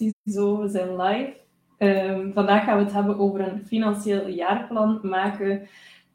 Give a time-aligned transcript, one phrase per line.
[0.00, 1.36] Ziezo, we zijn live.
[1.78, 5.68] Ehm, vandaag gaan we het hebben over een financieel jaarplan maken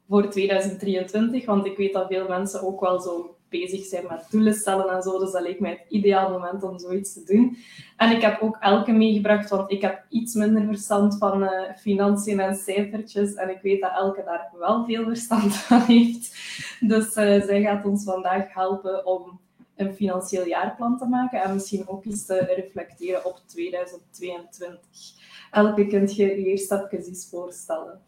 [0.08, 1.46] voor 2023.
[1.46, 5.02] Want ik weet dat veel mensen ook wel zo bezig zijn met doelen stellen en
[5.02, 5.18] zo.
[5.18, 7.56] Dus dat leek mij het ideaal moment om zoiets te doen.
[7.96, 12.40] En ik heb ook Elke meegebracht, want ik heb iets minder verstand van uh, financiën
[12.40, 13.34] en cijfertjes.
[13.34, 16.36] En ik weet dat Elke daar wel veel verstand van heeft.
[16.80, 19.40] Dus uh, zij gaat ons vandaag helpen om
[19.76, 24.80] een financieel jaarplan te maken en misschien ook eens te reflecteren op 2022.
[25.50, 28.02] Elke, kunt je je even eens voorstellen?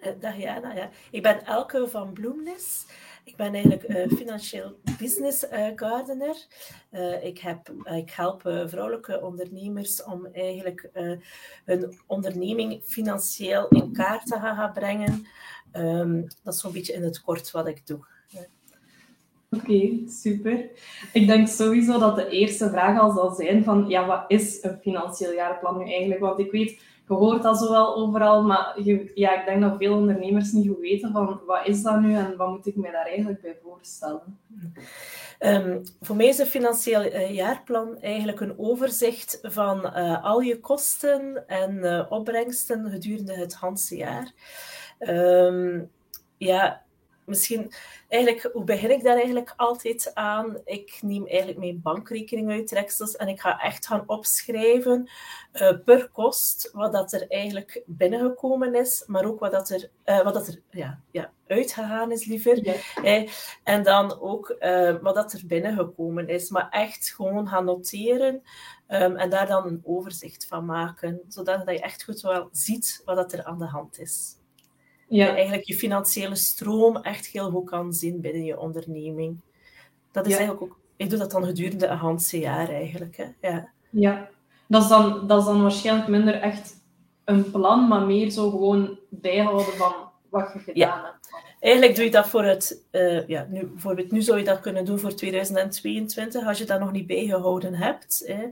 [0.00, 0.90] Eh, dag Jana, ja.
[1.10, 2.86] Ik ben Elke van Bloemnes.
[3.24, 6.46] Ik ben eigenlijk uh, financieel business uh, gardener.
[7.22, 10.90] Ik, heb, ik help vrouwelijke ondernemers om eigenlijk
[11.64, 15.26] hun onderneming financieel in kaart te gaan brengen.
[15.72, 18.04] Um, dat is zo'n beetje in het kort wat ik doe.
[19.50, 20.70] Oké, super.
[21.12, 24.78] Ik denk sowieso dat de eerste vraag al zal zijn van, ja, wat is een
[24.80, 26.20] financieel jaarplan nu eigenlijk?
[26.20, 26.70] Want ik weet,
[27.08, 28.80] je hoort dat zo wel overal, maar
[29.14, 32.36] ja, ik denk dat veel ondernemers niet goed weten van, wat is dat nu en
[32.36, 34.38] wat moet ik me daar eigenlijk bij voorstellen?
[35.40, 40.60] Um, voor mij is een financieel uh, jaarplan eigenlijk een overzicht van uh, al je
[40.60, 44.32] kosten en uh, opbrengsten gedurende het hele jaar.
[44.98, 45.90] Um,
[46.36, 46.82] ja,
[47.30, 47.72] misschien
[48.08, 50.60] eigenlijk, hoe begin ik daar eigenlijk altijd aan?
[50.64, 55.10] Ik neem eigenlijk mijn bankrekening uittreksels en ik ga echt gaan opschrijven
[55.52, 60.22] uh, per kost wat dat er eigenlijk binnengekomen is, maar ook wat dat er, uh,
[60.22, 62.64] wat dat er ja, ja, uitgegaan is liever.
[63.02, 63.26] Ja.
[63.64, 66.50] en dan ook uh, wat dat er binnengekomen is.
[66.50, 68.42] Maar echt gewoon gaan noteren
[68.88, 73.16] um, en daar dan een overzicht van maken, zodat je echt goed wel ziet wat
[73.16, 74.38] dat er aan de hand is
[75.10, 75.26] ja.
[75.26, 79.40] je eigenlijk je financiële stroom echt heel goed kan zien binnen je onderneming.
[80.12, 83.16] Dat is eigenlijk ook, ik doe dat dan gedurende een handse jaar eigenlijk.
[83.16, 83.48] Hè.
[83.48, 83.68] Ja.
[83.90, 84.28] ja,
[84.68, 86.74] dat is, dan, dat is dan waarschijnlijk minder echt
[87.24, 89.94] een plan, maar meer zo gewoon bijhouden van
[90.28, 91.18] wat je gedaan hebt.
[91.60, 94.84] Eigenlijk doe je dat voor het, uh, ja, nu, bijvoorbeeld nu zou je dat kunnen
[94.84, 98.22] doen voor 2022, als je dat nog niet bijgehouden hebt.
[98.26, 98.42] Hè.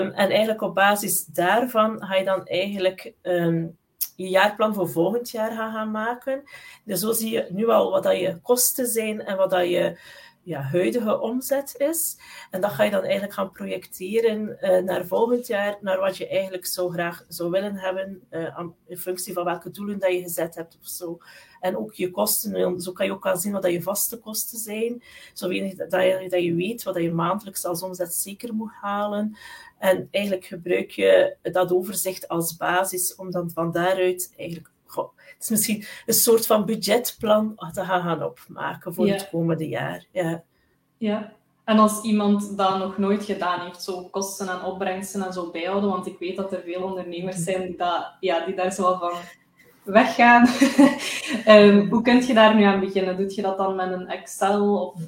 [0.00, 3.76] Um, en eigenlijk op basis daarvan ga je dan eigenlijk um,
[4.18, 6.42] je jaarplan voor volgend jaar gaan, gaan maken.
[6.84, 9.98] Dus zo zie je nu al wat dat je kosten zijn en wat dat je
[10.42, 12.18] ja, huidige omzet is.
[12.50, 16.28] En dat ga je dan eigenlijk gaan projecteren uh, naar volgend jaar, naar wat je
[16.28, 20.54] eigenlijk zo graag zou willen hebben, uh, in functie van welke doelen dat je gezet
[20.54, 21.18] hebt of zo.
[21.60, 24.58] En ook je kosten, zo kan je ook al zien wat dat je vaste kosten
[24.58, 25.02] zijn.
[25.32, 28.72] Zo weet dat je, dat je weet wat dat je maandelijks als omzet zeker moet
[28.80, 29.36] halen.
[29.78, 35.42] En eigenlijk gebruik je dat overzicht als basis om dan van daaruit eigenlijk goh, het
[35.42, 40.04] is misschien een soort van budgetplan te gaan, gaan opmaken voor het komende jaar.
[40.12, 40.42] Ja.
[40.96, 41.32] ja,
[41.64, 45.90] en als iemand dat nog nooit gedaan heeft, zo kosten en opbrengsten en zo bijhouden,
[45.90, 49.12] want ik weet dat er veel ondernemers zijn die, dat, ja, die daar zo van
[49.82, 50.48] weggaan.
[51.46, 53.16] um, hoe kun je daar nu aan beginnen?
[53.16, 55.00] Doe je dat dan met een Excel of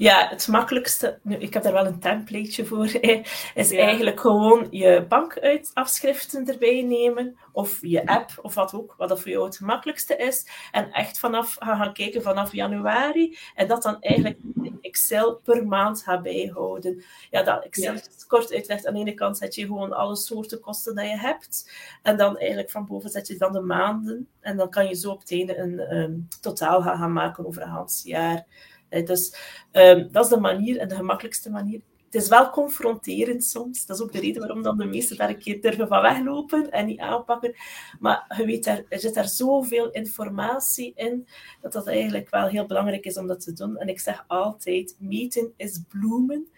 [0.00, 2.84] ja, het makkelijkste, nu, ik heb daar wel een templateje voor,
[3.54, 9.20] is eigenlijk gewoon je bankafschriften erbij nemen, of je app, of wat ook, wat dat
[9.20, 10.46] voor jou het gemakkelijkste is.
[10.72, 15.66] En echt vanaf gaan, gaan kijken vanaf januari, en dat dan eigenlijk in Excel per
[15.66, 17.02] maand gaan bijhouden.
[17.30, 18.00] Ja, dat Excel ja.
[18.26, 21.72] kort uitlegt, aan de ene kant zet je gewoon alle soorten kosten die je hebt,
[22.02, 25.10] en dan eigenlijk van boven zet je dan de maanden, en dan kan je zo
[25.10, 28.46] op het einde een um, totaal gaan, gaan maken over een half jaar.
[28.90, 29.34] Dus
[29.72, 31.80] um, dat is de manier en de gemakkelijkste manier.
[32.10, 33.86] Het is wel confronterend soms.
[33.86, 36.70] Dat is ook de reden waarom dan de meesten daar een keer durven van weglopen
[36.70, 37.54] en niet aanpakken.
[38.00, 41.26] Maar je weet, er, er zit daar zoveel informatie in,
[41.60, 43.76] dat dat eigenlijk wel heel belangrijk is om dat te doen.
[43.76, 46.48] En ik zeg altijd, meten is bloemen.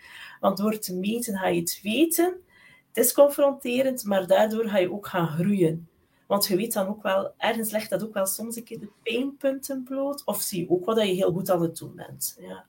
[0.41, 2.41] Want door te meten ga je het weten.
[2.93, 5.89] Het is confronterend, maar daardoor ga je ook gaan groeien.
[6.33, 8.89] Want je weet dan ook wel, ergens legt dat ook wel soms een keer de
[9.03, 10.23] pijnpunten bloot.
[10.25, 12.39] Of zie je ook wat je heel goed aan het doen bent.
[12.41, 12.65] Ja,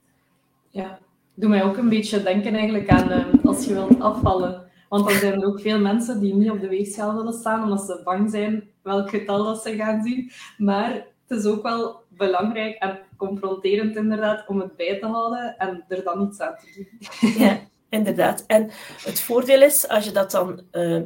[0.69, 0.99] ja.
[1.33, 4.69] doe mij ook een beetje denken eigenlijk aan uh, als je wilt afvallen.
[4.89, 7.81] Want dan zijn er ook veel mensen die niet op de weegschaal willen staan, omdat
[7.81, 10.31] ze bang zijn welk getal dat ze gaan zien.
[10.57, 10.93] Maar
[11.27, 16.03] het is ook wel belangrijk en confronterend inderdaad om het bij te houden en er
[16.03, 16.87] dan iets aan te
[17.19, 17.31] doen.
[17.45, 17.59] Ja,
[17.89, 18.43] inderdaad.
[18.47, 18.69] En
[19.03, 20.61] het voordeel is, als je dat dan...
[20.71, 21.01] Uh,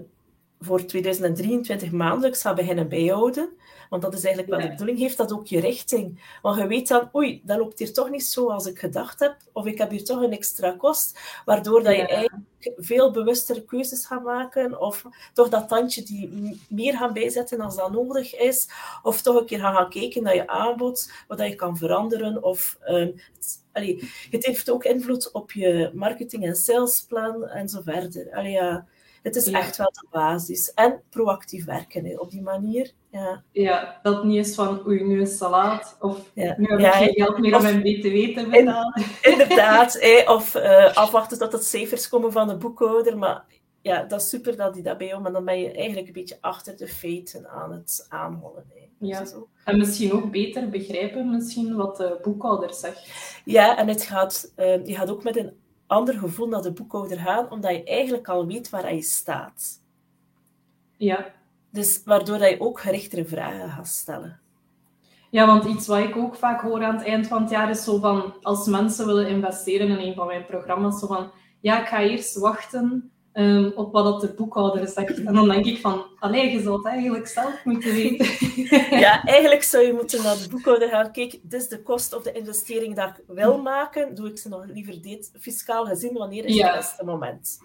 [0.59, 3.49] voor 2023 maandelijks gaan beginnen bijhouden.
[3.89, 4.99] Want dat is eigenlijk wel de bedoeling.
[4.99, 6.37] Heeft dat ook je richting?
[6.41, 9.35] Want je weet dan, oei, dat loopt hier toch niet zo als ik gedacht heb.
[9.53, 11.19] Of ik heb hier toch een extra kost.
[11.45, 12.43] Waardoor dat je eigenlijk
[12.77, 14.79] veel bewustere keuzes gaat maken.
[14.81, 18.69] Of toch dat tandje die meer gaan bijzetten als dat nodig is.
[19.03, 21.11] Of toch een keer gaan, gaan kijken naar je aanbod.
[21.27, 22.43] Wat je kan veranderen.
[22.43, 27.81] Of um, het, allee, het heeft ook invloed op je marketing- en salesplan en zo
[27.81, 28.31] verder.
[28.31, 28.87] Allee, ja
[29.27, 29.57] Het is Ja.
[29.59, 30.71] echt wel de basis.
[30.73, 32.91] En proactief werken hè, op die manier.
[33.11, 33.43] Ja.
[33.51, 35.97] Ja, dat niet is van oei, nu is salaat.
[35.99, 36.55] Of Ja.
[36.57, 39.03] nu heb ik geen geld meer Of- om mijn BTW te betalen.
[39.21, 43.17] Inderdaad, hè, of eh, afwachten tot de cijfers komen van de boekhouder.
[43.17, 43.45] Maar
[43.81, 46.13] ja, dat is super dat die dat bij jou, maar dan ben je eigenlijk een
[46.13, 48.65] beetje achter de feiten aan het aanhollen.
[48.73, 49.07] Hè.
[49.07, 49.25] Ja.
[49.25, 49.47] Zo.
[49.63, 53.07] En misschien ook beter begrijpen misschien wat de boekhouder zegt.
[53.45, 55.53] Ja, en het gaat, eh, je gaat ook met een
[55.87, 59.81] ander gevoel naar de boekhouder gaan, omdat je eigenlijk al weet waar je staat.
[60.97, 61.33] Ja.
[61.69, 64.39] Dus waardoor dat je ook gerichtere vragen gaat stellen.
[65.29, 67.83] ja, want iets wat ik ook vaak hoor aan het eind van het jaar is
[67.83, 71.87] zo van, als mensen willen investeren in een van mijn programma's, zo van, ja, ik
[71.87, 75.23] ga eerst wachten ehm, op wat dat de boekhouder zegt.
[75.23, 78.25] En dan denk ik van, allee, je zou het eigenlijk zelf moeten weten.
[78.99, 81.11] Ja, eigenlijk zou je moeten naar de boekhouder gaan.
[81.11, 84.15] Kijk, dit is de kost of de investering dat ik wil maken.
[84.15, 86.13] Doe ik ze nog liever dit fiscaal gezien?
[86.13, 86.65] Wanneer is Ja.
[86.67, 87.59] het beste moment?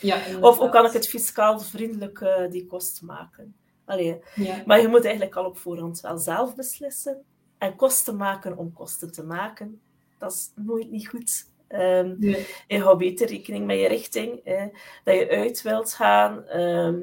[0.00, 3.54] Ja, Of hoe kan ik het fiscaal vriendelijk eh, die kost maken?
[3.84, 4.62] Allee, Ja.
[4.66, 7.22] maar je moet eigenlijk al op voorhand wel zelf beslissen.
[7.58, 9.80] En kosten maken om kosten te maken,
[10.18, 11.46] dat is nooit niet goed.
[11.68, 12.46] Ehm, Nee.
[12.66, 14.64] je houdt beter rekening met je richting, eh,
[15.04, 16.44] dat je uit wilt gaan.
[16.46, 17.00] ehm,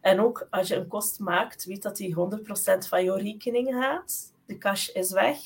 [0.00, 4.32] en ook als je een kost maakt, weet dat die 100% van jouw rekening gaat.
[4.46, 5.38] De cash is weg.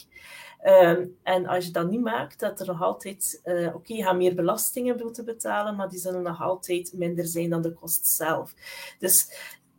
[0.61, 3.41] Ehm, en als je dat niet maakt, dat er nog altijd...
[3.45, 7.51] eh, Oké, je gaat meer belastingen moeten betalen, maar die zullen nog altijd minder zijn
[7.51, 8.55] dan de kost zelf.
[8.99, 9.33] Dus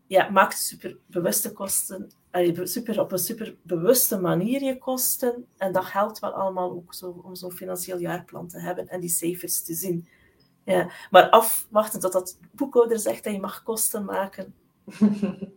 [0.07, 2.11] ja, maak super bewuste kosten,
[2.63, 5.45] super, op een super bewuste manier je kosten.
[5.57, 9.09] En dat helpt wel allemaal ook zo, om zo'n financieel jaarplan te hebben en die
[9.09, 10.07] cijfers te zien.
[10.63, 14.53] Ja, maar afwachten tot dat boekhouder zegt dat je mag kosten maken.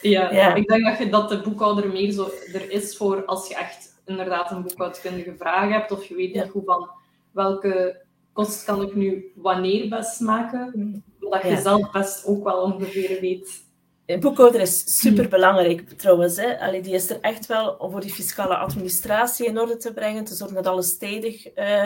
[0.00, 0.54] Ja, Ja.
[0.54, 4.00] ik denk dat, je, dat de boekhouder meer zo er is voor als je echt
[4.06, 6.42] inderdaad een boekhoudkundige vraag hebt of je weet Ja.
[6.42, 6.90] niet goed van
[7.30, 8.00] welke
[8.32, 11.60] kost kan ik nu wanneer best maken, dat je Ja.
[11.60, 13.64] zelf best ook wel ongeveer weet.
[14.08, 16.36] Een boekhouder is super belangrijk trouwens.
[16.36, 16.58] Hè.
[16.60, 20.24] Allee, die is er echt wel om voor die fiscale administratie in orde te brengen,
[20.24, 21.84] te zorgen dat alles tijdig eh,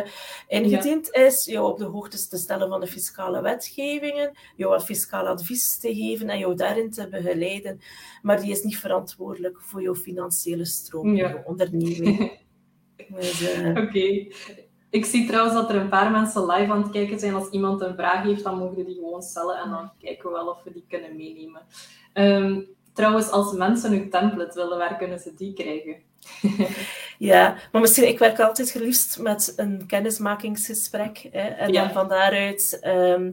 [0.49, 5.27] ingediend is, jou op de hoogte te stellen van de fiscale wetgevingen, jou wat fiscaal
[5.27, 7.81] advies te geven en jou daarin te begeleiden.
[8.23, 11.29] Maar die is niet verantwoordelijk voor jouw financiële stroom, Ja.
[11.29, 12.31] jouw onderneming.
[13.21, 14.27] Dus, eh, Oké.
[14.93, 17.35] Ik zie trouwens dat er een paar mensen live aan het kijken zijn.
[17.35, 20.47] Als iemand een vraag heeft, dan mogen die gewoon stellen en dan kijken we wel
[20.49, 21.63] of we die kunnen meenemen.
[22.13, 22.61] Ehm,
[22.93, 25.97] trouwens, als mensen een template willen, waar kunnen ze die krijgen?
[27.19, 31.29] Ja, maar misschien, ik werk altijd liefst met een kennismakingsgesprek.
[31.33, 31.83] Hè, en Ja.
[31.83, 33.33] dan van daaruit ehm,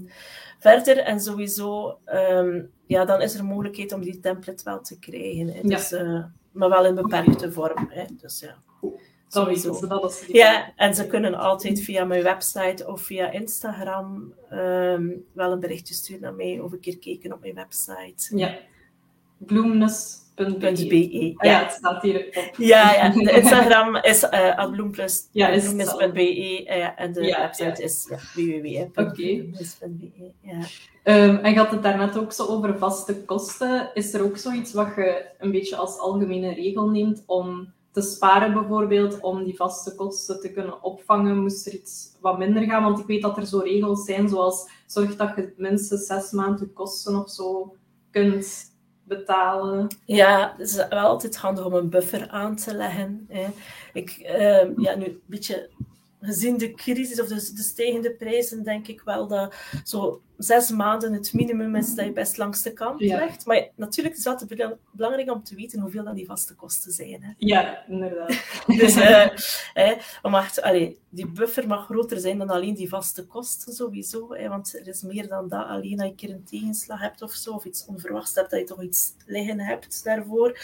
[0.59, 0.97] verder.
[0.97, 5.47] En sowieso, ehm, ja, dan is er mogelijkheid om die template wel te krijgen.
[5.47, 5.67] Hè, Ja.
[5.75, 7.87] dus, eh, maar wel in beperkte vorm.
[7.89, 8.55] Hè, dus ja.
[9.31, 9.79] Sowieso.
[10.27, 15.93] Ja, en ze kunnen altijd via mijn website of via Instagram ehm, wel een berichtje
[15.93, 18.37] sturen naar mij of een keer kijken op mijn website.
[18.37, 18.57] Ja.
[19.37, 20.27] Bloemnes.be.
[20.87, 21.33] .be.
[21.35, 21.63] Ah, ja, Ja.
[21.63, 22.55] het staat hier op.
[22.57, 27.81] Ja, ja, de Instagram is uh, bloemplus, Ja, is bloemnes.be eh, en de Ja, website
[27.81, 27.85] ja.
[27.87, 30.31] is ja, www.bloemnes.be.
[30.41, 30.59] Ja.
[31.03, 33.91] Ehm, en je had het daarnet ook zo over vaste kosten.
[33.93, 38.53] Is er ook zoiets wat je een beetje als algemene regel neemt om te sparen
[38.53, 41.37] bijvoorbeeld, om die vaste kosten te kunnen opvangen?
[41.37, 42.83] Moest er iets wat minder gaan?
[42.83, 46.73] Want ik weet dat er zo regels zijn, zoals zorg dat je minstens zes maanden
[46.73, 47.75] kosten of zo
[48.11, 49.87] kunt betalen.
[50.05, 53.25] ja, het is wel altijd handig om een buffer aan te leggen.
[53.27, 53.47] Hè.
[53.93, 55.69] Ik, ehm, ja, nu beetje
[56.21, 61.13] gezien de crisis of de, de stijgende prijzen, denk ik wel dat zo zes maanden
[61.13, 63.17] het minimum is dat je best langs de kant Ja.
[63.17, 63.45] legt.
[63.45, 67.23] Maar natuurlijk is het wel belangrijk om te weten hoeveel dan die vaste kosten zijn.
[67.23, 67.31] Hè.
[67.37, 68.43] Ja, inderdaad.
[68.67, 68.95] Dus
[69.73, 69.91] eh,
[70.21, 74.33] om echt, allee, die buffer mag groter zijn dan alleen die vaste kosten sowieso.
[74.33, 75.67] Hè, want er is meer dan dat.
[75.67, 78.59] Alleen dat je een keer een tegenslag hebt of zo, of iets onverwachts hebt, dat
[78.59, 80.59] je toch iets liggen hebt daarvoor.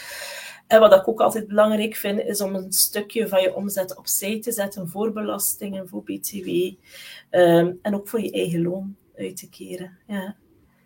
[0.66, 4.40] En wat ik ook altijd belangrijk vind, is om een stukje van je omzet opzij
[4.40, 6.48] te zetten voor belastingen, voor BTW.
[7.30, 9.98] ehm, en ook voor je eigen loon uit te keren.
[10.06, 10.36] Ja.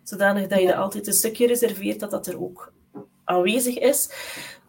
[0.03, 2.73] Zodanig dat je er altijd een stukje reserveert, dat dat er ook
[3.23, 4.11] aanwezig is.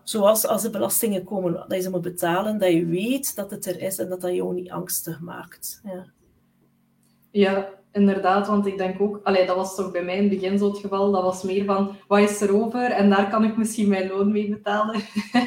[0.03, 3.67] Zoals als er belastingen komen, dat je ze moet betalen, dat je weet dat het
[3.67, 5.81] er is en dat dat jou niet angstig maakt.
[5.85, 6.07] Ja.
[7.31, 10.59] Ja, inderdaad, want ik denk ook, allee, dat was toch bij mij in het begin
[10.59, 12.91] zo het geval, dat was meer van, wat is er over?
[12.91, 15.01] En daar kan ik misschien mijn loon mee betalen.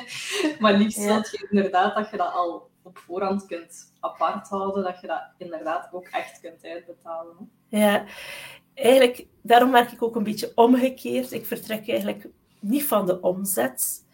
[0.59, 1.15] maar liefst Ja.
[1.15, 5.21] dat je inderdaad, dat je dat al op voorhand kunt apart houden, dat je dat
[5.37, 7.51] inderdaad ook echt kunt uitbetalen.
[7.79, 8.05] Ja,
[8.73, 11.31] eigenlijk, daarom werk ik ook een beetje omgekeerd.
[11.31, 12.27] Ik vertrek eigenlijk
[12.59, 14.05] niet van de omzet.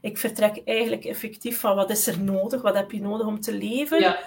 [0.00, 3.52] Ik vertrek eigenlijk effectief van wat is er nodig, wat heb je nodig om te
[3.52, 4.00] leven.
[4.00, 4.18] Ja,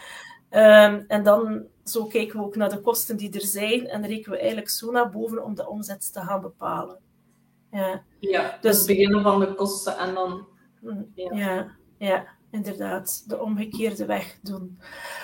[0.49, 4.31] Ehm, en dan zo kijken we ook naar de kosten die er zijn en rekenen
[4.31, 6.99] we eigenlijk zo naar boven om de omzet te gaan bepalen.
[7.71, 10.47] Ja, ja dus het beginnen van de kosten en dan...
[10.81, 13.23] Mm, ja, ja, ja inderdaad.
[13.27, 14.79] De omgekeerde weg doen.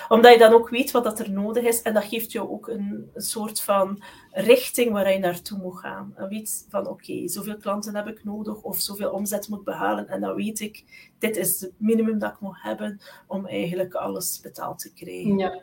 [0.08, 2.68] Omdat je dan ook weet wat dat er nodig is en dat geeft jou ook
[2.68, 6.12] een, een soort van richting waar je naartoe moet gaan.
[6.16, 10.20] En weet van oké, zoveel klanten heb ik nodig of zoveel omzet moet behalen en
[10.20, 10.84] dan weet ik,
[11.18, 15.38] dit is het minimum dat ik moet hebben om eigenlijk alles betaald te krijgen.
[15.38, 15.62] Ja.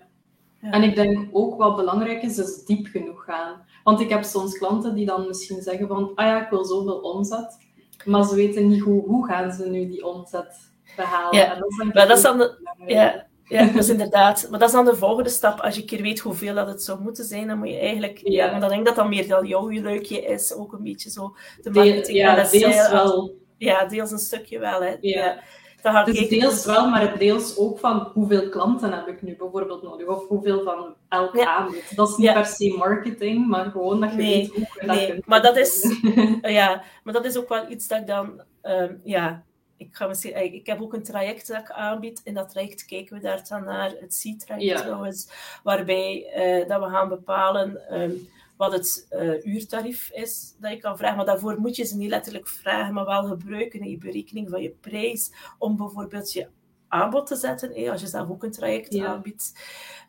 [0.61, 3.65] En ik denk ook wat belangrijk is, is diep genoeg gaan.
[3.83, 6.99] Want ik heb soms klanten die dan misschien zeggen van, ah ja, ik wil zoveel
[6.99, 7.57] omzet.
[8.05, 11.39] Maar ze weten niet hoe, hoe gaan ze nu die omzet behalen.
[11.39, 11.57] Ja,
[11.93, 14.47] maar dat is dan de, ja, ja, dus inderdaad.
[14.49, 15.59] Maar dat is dan de volgende stap.
[15.59, 18.19] Als je een keer weet hoeveel dat het zou moeten zijn, dan moet je eigenlijk...
[18.23, 20.53] Ja, want dan denk ik dat dat meer dan jouw leukje is.
[20.53, 22.17] Ook een beetje zo de marketing.
[22.17, 23.35] ja, deels wel.
[23.57, 24.81] Ja, deels een stukje wel.
[24.81, 24.95] Hè.
[25.01, 25.39] Ja.
[25.81, 29.83] Dat dus deels wel, maar het deels ook van hoeveel klanten heb ik nu bijvoorbeeld
[29.83, 31.45] nodig, of hoeveel van elk ja.
[31.45, 31.95] aanbod.
[31.95, 35.25] Dat is niet per se marketing, maar gewoon dat je weet hoe je dat kunt
[35.25, 35.99] maar dat is,
[36.41, 39.43] ja, maar dat is ook wel iets dat ik dan, um, ja,
[39.81, 42.21] ik, ga misschien, eh, ik heb ook een traject dat ik aanbied.
[42.23, 45.29] In dat traject kijken we daar dan naar, het C-traject trouwens,
[45.63, 50.97] waarbij uh, dat we gaan bepalen um, wat het uh, uurtarief is dat je kan
[50.97, 51.15] vragen.
[51.15, 54.61] Maar daarvoor moet je ze niet letterlijk vragen, maar wel gebruiken in je berekening van
[54.61, 56.47] je prijs, om bijvoorbeeld je
[56.87, 59.53] aanbod te zetten, eh, als je zelf ook een traject aanbiedt,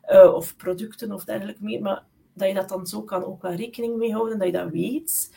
[0.09, 2.03] uh, of producten of dergelijke meer, maar
[2.33, 5.35] dat je dat dan zo kan ook wel rekening mee houden, dat je dat weet.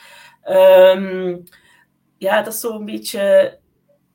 [0.48, 1.44] Um,
[2.18, 3.58] ja, dat is zo een beetje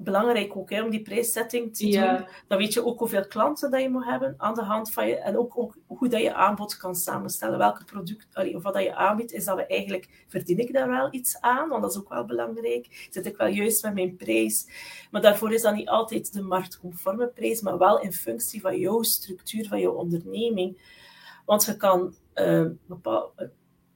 [0.04, 2.28] belangrijk ook, hè, om die prijszetting te doen.
[2.48, 5.16] Dan weet je ook hoeveel klanten dat je moet hebben aan de hand van je.
[5.16, 7.58] En ook, ook hoe dat je aanbod kan samenstellen.
[7.58, 11.08] Welke product, of wat dat je aanbiedt, is dat we eigenlijk, verdien ik daar wel
[11.14, 11.70] iets aan?
[11.70, 13.08] Want dat is ook wel belangrijk.
[13.10, 14.68] Zit ik wel juist met mijn prijs?
[15.12, 19.02] Maar daarvoor is dat niet altijd de marktconforme prijs, maar wel in functie van jouw
[19.02, 21.00] structuur, van jouw onderneming.
[21.46, 23.34] Want je kan uh, bepaal,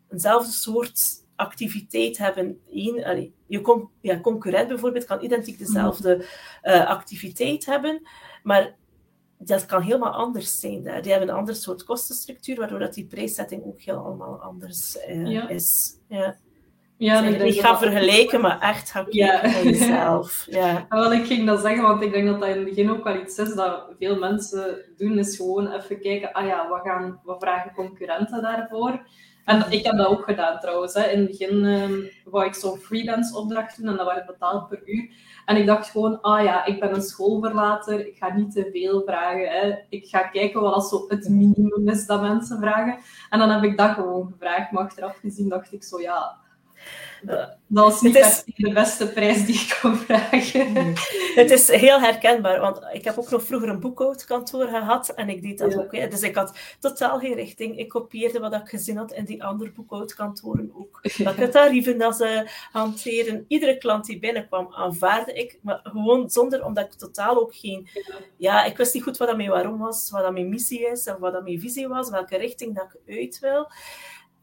[0.09, 2.59] eenzelfde soort activiteit hebben.
[2.71, 6.25] Een, je ja, concurrent bijvoorbeeld kan identiek dezelfde
[6.63, 8.07] uh, activiteit hebben,
[8.43, 8.75] maar
[9.37, 10.83] dat kan helemaal anders zijn.
[10.83, 11.01] Daar.
[11.01, 15.99] Die hebben een ander soort kostenstructuur, waardoor dat die prijszetting ook helemaal anders uh, is.
[16.07, 16.37] Ja.
[16.97, 19.61] Ja, dus ik, ga vergelijken, maar echt ga kijken ja.
[19.61, 20.45] jezelf.
[20.49, 20.85] Ja.
[20.89, 23.21] Wel, ik ging dat zeggen, want ik denk dat dat in het begin ook wel
[23.21, 27.41] iets is dat veel mensen doen, is gewoon even kijken, ah ja, wat, gaan, wat
[27.41, 29.07] vragen concurrenten daarvoor?
[29.45, 30.93] En ik heb dat ook gedaan trouwens.
[30.93, 31.09] Hè.
[31.09, 34.81] In het begin um, wou ik zo'n freelance opdracht doen en dat werd betaald per
[34.85, 35.09] uur.
[35.45, 39.01] En ik dacht gewoon, ah ja, ik ben een schoolverlater, ik ga niet te veel
[39.05, 39.47] vragen.
[39.47, 39.75] Hè.
[39.89, 42.97] Ik ga kijken wat zo het minimum is dat mensen vragen.
[43.29, 44.71] En dan heb ik dat gewoon gevraagd.
[44.71, 46.37] Maar achteraf gezien dacht ik zo, ja,
[47.25, 48.43] dat was niet is...
[48.45, 50.93] de beste prijs die ik kon vragen.
[51.41, 55.41] Het is heel herkenbaar, want ik heb ook nog vroeger een boekhoudkantoor gehad en ik
[55.41, 55.95] deed dat ook.
[55.95, 56.07] Hè.
[56.07, 57.77] Dus ik had totaal geen richting.
[57.77, 60.99] Ik kopieerde wat ik gezien had in die andere boekhoudkantoren ook.
[61.17, 63.45] Welke tarieven dat ze hanteren.
[63.47, 67.87] Iedere klant die binnenkwam aanvaarde ik, maar gewoon zonder, omdat ik totaal ook geen...
[68.37, 71.05] Ja, ik wist niet goed wat dat mijn waarom was, wat dat mijn missie is
[71.05, 73.67] en wat dat mijn visie was, welke richting dat ik uit wil.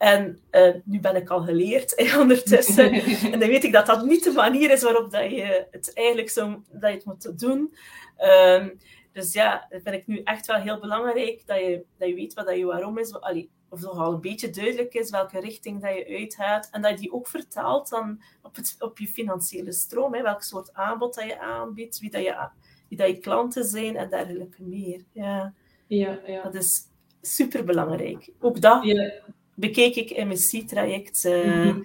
[0.02, 2.92] En uh, nu ben ik al geleerd eh, ondertussen.
[3.32, 6.30] en dan weet ik dat dat niet de manier is waarop dat je het eigenlijk
[6.30, 7.75] zo, dat je het moet doen.
[8.18, 8.78] Um,
[9.12, 12.35] dus ja, dat vind ik nu echt wel heel belangrijk, dat je, dat je weet
[12.35, 13.21] wat dat je waarom is.
[13.21, 16.68] Allee, of nogal een beetje duidelijk is welke richting dat je uitgaat.
[16.71, 20.14] En dat je die ook vertaalt dan op, het, op je financiële stroom.
[20.14, 22.49] Hè, welk soort aanbod dat je aanbiedt, wie dat je,
[22.88, 25.04] wie dat je klanten zijn en dergelijke meer.
[25.12, 25.54] Ja,
[25.87, 26.42] ja, ja.
[26.42, 26.82] Dat is
[27.21, 28.28] super belangrijk.
[28.40, 29.11] Ook dat ja
[29.54, 31.25] bekeek ik in mijn C-traject.
[31.25, 31.85] Uh, mm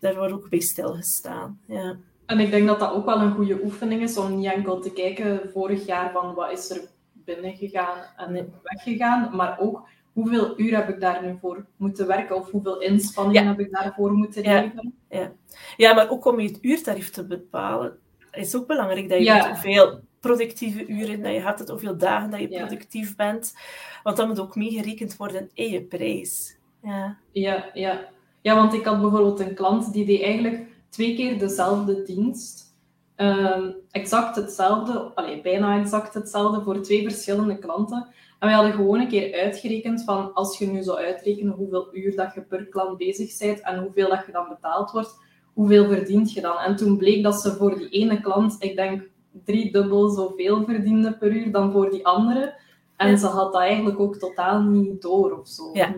[0.00, 1.60] daar wordt ook bij stilgestaan.
[1.66, 1.96] Ja.
[2.26, 4.92] En ik denk dat dat ook wel een goede oefening is om niet enkel te
[4.92, 10.88] kijken vorig jaar van wat is er binnengegaan en weggegaan, maar ook hoeveel uur heb
[10.88, 14.94] ik daar nu voor moeten werken of hoeveel inspanning heb ik daarvoor moeten leveren.
[15.08, 15.32] Ja.
[15.76, 17.98] ja, maar ook om je het uurtarief te bepalen,
[18.32, 22.48] is ook belangrijk dat je hoeveel productieve uren dat je hebt, hoeveel dagen dat je
[22.48, 23.54] productief bent.
[24.02, 26.58] Want dat moet ook meegerekend worden in je prijs.
[26.82, 27.18] Ja.
[27.32, 28.08] Ja, ja.
[28.40, 32.68] ja, want ik had bijvoorbeeld een klant die deed eigenlijk twee keer dezelfde dienst.
[33.16, 38.08] Um, exact hetzelfde, allee, bijna exact hetzelfde voor twee verschillende klanten.
[38.38, 42.16] En we hadden gewoon een keer uitgerekend van als je nu zou uitrekenen hoeveel uur
[42.16, 45.18] dat je per klant bezig bent en hoeveel dat je dan betaald wordt,
[45.52, 46.58] hoeveel verdient je dan?
[46.58, 49.08] En toen bleek dat ze voor die ene klant, ik denk
[49.44, 52.58] drie dubbel zoveel verdiende per uur dan voor die andere.
[52.96, 55.70] En ze had dat eigenlijk ook totaal niet door of zo.
[55.72, 55.94] Ja,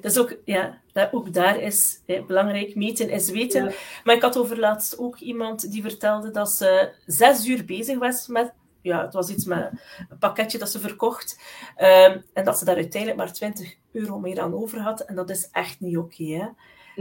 [0.00, 2.74] dus ook, ja, dat ook daar is belangrijk.
[2.74, 3.74] Meten is weten.
[4.04, 8.26] Maar ik had over laatst ook iemand die vertelde dat ze zes uur bezig was
[8.26, 8.52] met
[8.86, 9.70] ja, het was iets met
[10.08, 11.40] een pakketje dat ze verkocht.
[11.76, 15.00] Ehm, en dat ze daar uiteindelijk maar 20 euro meer aan over had.
[15.00, 16.24] En dat is echt niet oké.
[16.24, 16.46] hè?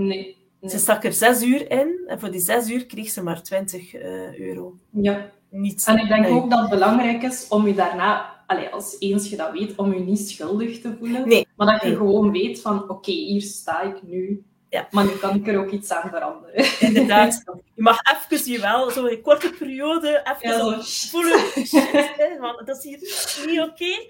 [0.02, 0.38] Nee.
[0.62, 3.94] Ze stak er zes uur in en voor die zes uur kreeg ze maar 20
[3.94, 4.78] eh, euro.
[4.90, 5.32] Ja.
[5.56, 9.30] Niet, En ik denk ook dat het belangrijk is om je daarna, allee, als eens
[9.30, 11.28] je dat weet, om je niet schuldig te voelen.
[11.28, 11.48] Nee.
[11.56, 11.98] Maar dat je Nee.
[11.98, 14.44] gewoon weet van, oké, hier sta ik nu.
[14.70, 14.88] Ja.
[14.92, 16.66] Maar nu kan ik er ook iets aan veranderen.
[16.80, 17.44] Inderdaad.
[17.76, 21.40] Je mag even je wel, zo een korte periode, even Ja, voelen.
[21.68, 23.00] Shit, want dat is hier
[23.48, 24.08] niet oké.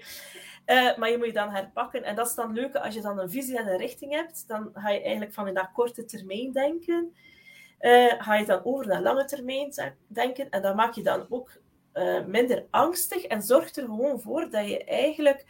[0.64, 2.04] Eh, maar je moet je dan herpakken.
[2.04, 4.70] En dat is dan leuk, als je dan een visie en een richting hebt, dan
[4.74, 7.14] ga je eigenlijk van in dat korte termijn denken.
[7.78, 9.72] Eh, ga je dan over naar lange termijn
[10.06, 10.50] denken.
[10.50, 11.50] En dan maak je dan ook
[11.92, 15.44] eh, minder angstig en zorgt er gewoon voor dat je eigenlijk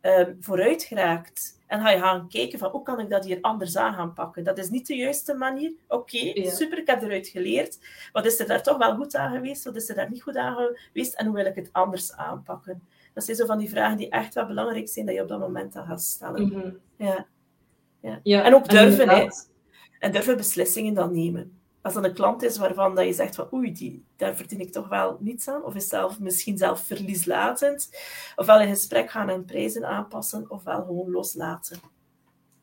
[0.00, 1.62] eh, vooruit geraakt.
[1.66, 4.44] En ga je gaan kijken van hoe kan ik dat hier anders aan gaan pakken.
[4.44, 5.72] Dat is niet de juiste manier.
[5.88, 6.50] Oké, Ja.
[6.50, 7.78] super, ik heb eruit geleerd.
[8.12, 9.64] Wat is er daar toch wel goed aan geweest?
[9.64, 11.14] Wat is er daar niet goed aan geweest?
[11.14, 12.82] En hoe wil ik het anders aanpakken?
[13.14, 15.38] Dat zijn zo van die vragen die echt wel belangrijk zijn dat je op dat
[15.38, 16.46] moment dan gaat stellen.
[16.46, 16.70] Mhm.
[16.96, 17.26] Ja.
[18.22, 19.28] Ja, En ook durven, hè.
[19.98, 21.53] En durven beslissingen dan nemen.
[21.84, 24.72] Als dat een klant is waarvan dat je zegt van oei, die, daar verdien ik
[24.72, 27.90] toch wel niets aan, of is zelf, misschien zelf verlieslatend,
[28.36, 31.78] ofwel in gesprek gaan en prijzen aanpassen, ofwel gewoon loslaten.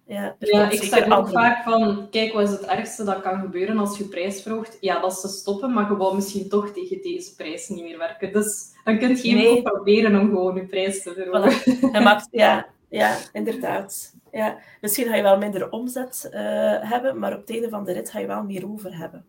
[0.06, 3.78] Ja, ik zeg ook andere- vaak van, kijk, wat is het ergste dat kan gebeuren
[3.78, 4.78] als je prijs verhoogt?
[4.80, 7.98] Ja, dat is te stoppen, maar je wou misschien toch tegen deze prijs niet meer
[7.98, 8.34] werken.
[8.34, 9.48] Dus dan kun je Nee.
[9.48, 11.80] even proberen om gewoon je prijs te verhogen.
[11.90, 12.04] Voilà.
[12.04, 14.14] Maakt, ja, ja, inderdaad.
[14.32, 14.58] Ja.
[14.82, 16.42] Misschien ga je wel minder omzet eh,
[16.90, 19.26] hebben, maar op het einde van de rit ga je wel meer over hebben.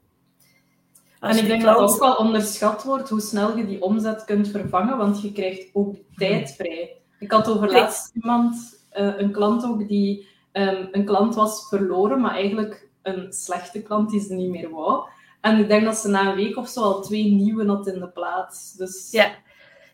[1.21, 3.83] Als En ik denk dat klant- dat ook wel onderschat wordt hoe snel je die
[3.83, 6.97] omzet kunt vervangen, want je krijgt ook tijd vrij.
[7.19, 12.21] Ik had over laatst iemand, eh, een klant ook, die ehm, een klant was verloren,
[12.21, 15.04] maar eigenlijk een slechte klant die ze niet meer wou.
[15.40, 17.99] En ik denk dat ze na een week of zo al twee nieuwe had in
[18.00, 18.73] de plaats.
[18.73, 19.31] Dus Ja,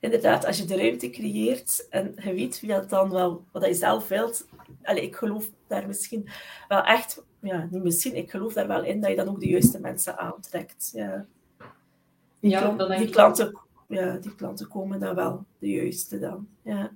[0.00, 0.44] inderdaad.
[0.46, 4.08] Als je de ruimte creëert en je weet wie dat dan wel, wat je zelf
[4.08, 4.46] wilt.
[4.82, 6.28] Allee, ik geloof daar misschien
[6.68, 9.48] wel echt, ja, niet misschien, ik geloof daar wel in dat je dan ook de
[9.48, 10.90] juiste mensen aantrekt.
[10.94, 11.26] Ja.
[12.40, 13.58] Die, Ja, klant- die klanten,
[13.88, 16.48] ja, die klanten komen dan wel, de juiste dan.
[16.62, 16.90] Ja.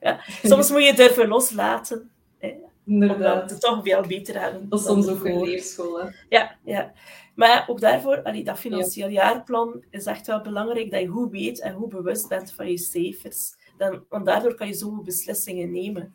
[0.00, 3.50] ja, Soms moet je durven loslaten, omdat we inderdaad.
[3.50, 4.68] het toch veel beter hebben.
[4.68, 6.00] Dat is soms ook een leerschool.
[6.00, 6.08] Hè.
[6.28, 6.92] Ja, ja.
[7.38, 11.60] Maar ook daarvoor, allee, dat financieel jaarplan is echt wel belangrijk dat je goed weet
[11.60, 13.54] en goed bewust bent van je cijfers.
[13.76, 16.14] Dan, want daardoor kan je zo goed beslissingen nemen.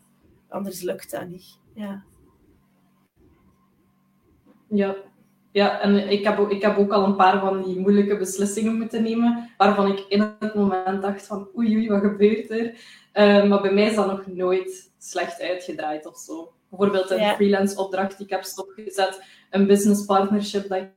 [0.49, 1.59] Anders lukt dat niet.
[1.73, 2.03] Ja.
[4.69, 4.95] Ja.
[5.51, 8.77] ja, en ik heb, ook, ik heb ook al een paar van die moeilijke beslissingen
[8.77, 12.79] moeten nemen, waarvan ik in het moment dacht van oei oei, wat gebeurt er?
[13.11, 16.53] Eh, maar bij mij is dat nog nooit slecht uitgedraaid of zo.
[16.69, 17.35] Bijvoorbeeld een Ja.
[17.35, 20.87] freelance opdracht die ik heb stopgezet, een business partnership dat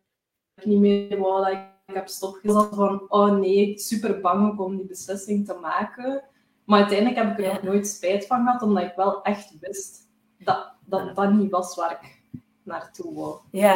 [0.65, 5.47] niet meer wou, dat ik heb stopgezet van oh nee, super bang om die beslissing
[5.47, 6.25] te maken.
[6.65, 7.53] Maar uiteindelijk heb ik er Ja.
[7.53, 11.75] nog nooit spijt van gehad, omdat ik wel echt wist dat dat, dat niet was
[11.77, 12.21] waar ik
[12.63, 13.39] naartoe wou.
[13.51, 13.75] ja.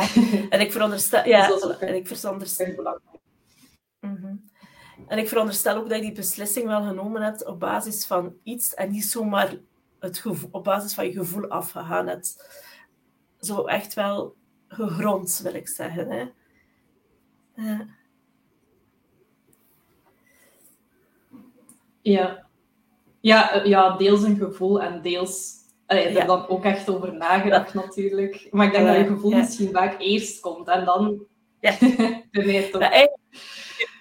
[0.50, 2.98] En ik veronderstel, ja, Dus ook en ik veronderstel.
[4.00, 4.34] Mhm.
[5.06, 8.74] En ik veronderstel ook dat je die beslissing wel genomen hebt op basis van iets
[8.74, 9.54] en niet zomaar
[9.98, 12.50] het gevoel, op basis van je gevoel afgegaan hebt.
[13.40, 14.34] Zo echt wel
[14.68, 16.10] gegrond, wil ik zeggen.
[16.10, 16.24] Hè?
[17.60, 17.86] Ja.
[22.02, 22.48] Ja.
[23.20, 25.58] Ja, ja, deels een gevoel en deels...
[25.86, 26.24] Allee, er Ja.
[26.24, 28.48] dan ook echt over nagedacht natuurlijk.
[28.50, 31.26] Maar ik denk dat je gevoel misschien vaak eerst komt en dan...
[31.60, 31.76] Ja.
[32.30, 32.82] ben je toch...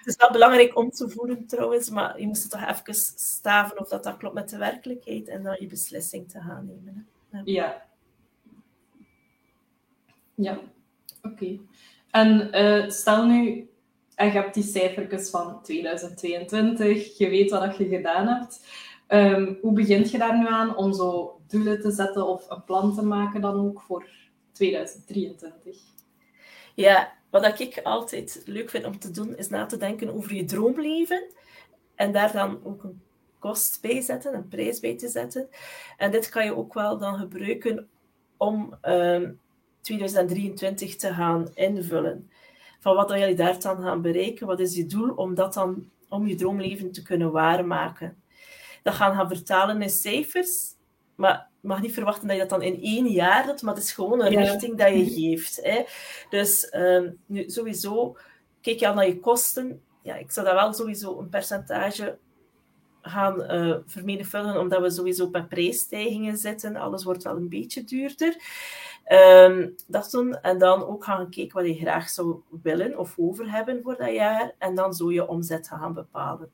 [0.00, 3.78] Het is wel belangrijk om te voelen trouwens, maar je moest het toch even staven
[3.80, 7.08] of dat, dat klopt met de werkelijkheid en dan je beslissing te gaan nemen.
[7.30, 7.40] Hè?
[7.44, 7.86] Ja.
[10.34, 10.58] Ja,
[11.22, 11.58] oké.
[12.10, 13.68] En eh, stel nu,
[14.16, 18.66] je hebt die cijfertjes van 2022, je weet wat je gedaan hebt.
[19.06, 22.94] Ehm, hoe begint je daar nu aan om zo doelen te zetten of een plan
[22.94, 24.08] te maken dan ook voor
[24.52, 25.76] 2023?
[26.74, 30.44] Ja, wat ik altijd leuk vind om te doen, is na te denken over je
[30.44, 31.22] droomleven.
[31.94, 33.02] En daar dan ook een
[33.38, 35.48] kost bij zetten, een prijs bij te zetten.
[35.96, 37.88] En dit kan je ook wel dan gebruiken
[38.36, 39.32] om ehm,
[39.80, 42.30] 2023 te gaan invullen.
[42.80, 44.46] Van wat wil je daar dan gaan bereiken?
[44.46, 48.22] Wat is je doel om dat dan, om je droomleven te kunnen waarmaken?
[48.82, 50.74] Dat gaan gaan vertalen in cijfers,
[51.14, 53.82] maar je mag niet verwachten dat je dat dan in één jaar doet, maar het
[53.82, 54.40] is gewoon een Ja.
[54.40, 55.58] richting dat je geeft.
[55.62, 55.82] Hè?
[56.30, 58.16] Dus ehm, nu, sowieso,
[58.60, 59.82] kijk je al naar je kosten.
[60.02, 62.18] Ja, ik zou daar wel sowieso een percentage
[63.02, 66.76] gaan eh vermenigvuldigen, omdat we sowieso met prijsstijgingen zitten.
[66.76, 68.36] Alles wordt wel een beetje duurder.
[69.10, 70.40] Ehm, dat doen.
[70.40, 74.12] En dan ook gaan kijken wat je graag zou willen of over hebben voor dat
[74.12, 74.54] jaar.
[74.58, 76.50] En dan zo je omzet gaan bepalen.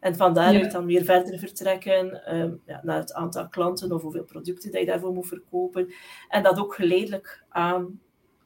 [0.00, 4.24] En van daaruit dan weer verder vertrekken um, ja, naar het aantal klanten of hoeveel
[4.24, 5.92] producten dat je daarvoor moet verkopen.
[6.28, 8.00] En dat ook geleidelijk aan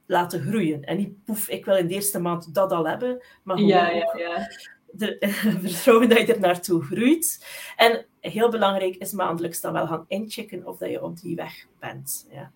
[0.06, 0.84] laten groeien.
[0.84, 3.90] En niet, poef, ik wil in de eerste maand dat al hebben, maar gewoon ja,
[3.90, 4.48] ja, ja.
[4.92, 5.16] De,
[5.62, 7.46] vertrouwen dat je er naartoe groeit.
[7.76, 11.66] En heel belangrijk is maandelijks dan wel gaan inchecken of dat je op die weg
[11.78, 12.28] bent.
[12.30, 12.52] Ja,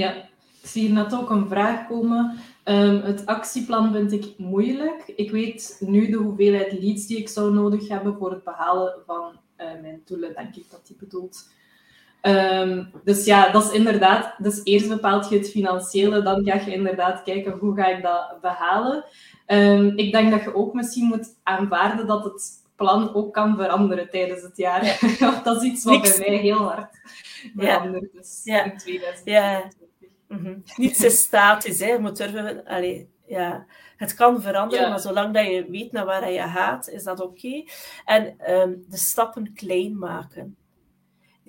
[0.00, 0.14] ja.
[0.62, 2.38] ik zie net ook een vraag komen.
[2.64, 5.12] Um, het actieplan vind ik moeilijk.
[5.16, 9.32] Ik weet nu de hoeveelheid leads die ik zou nodig hebben voor het behalen van
[9.58, 11.48] uh, mijn doelen, denk ik dat die bedoelt.
[12.22, 14.34] Um, dus ja, dat is inderdaad.
[14.38, 18.40] Dus eerst bepaalt je het financiële, dan ga je inderdaad kijken hoe ga ik dat
[18.40, 19.04] behalen.
[19.46, 24.10] Um, ik denk dat je ook misschien moet aanvaarden dat het plan ook kan veranderen
[24.10, 24.84] tijdens het jaar.
[25.18, 25.40] Ja.
[25.44, 27.00] dat is iets wat bij mij heel hard
[27.56, 28.64] verandert dus ja.
[28.64, 29.24] in 2020.
[29.24, 29.70] Ja.
[30.28, 30.62] Mm -hmm.
[30.76, 31.98] Niets is statisch, hè.
[31.98, 32.64] moet durven...
[32.64, 33.66] Allee, ja.
[33.96, 37.64] Het kan veranderen, maar zolang dat je weet naar waar je gaat, is dat oké.
[38.04, 40.56] En um, de stappen klein maken.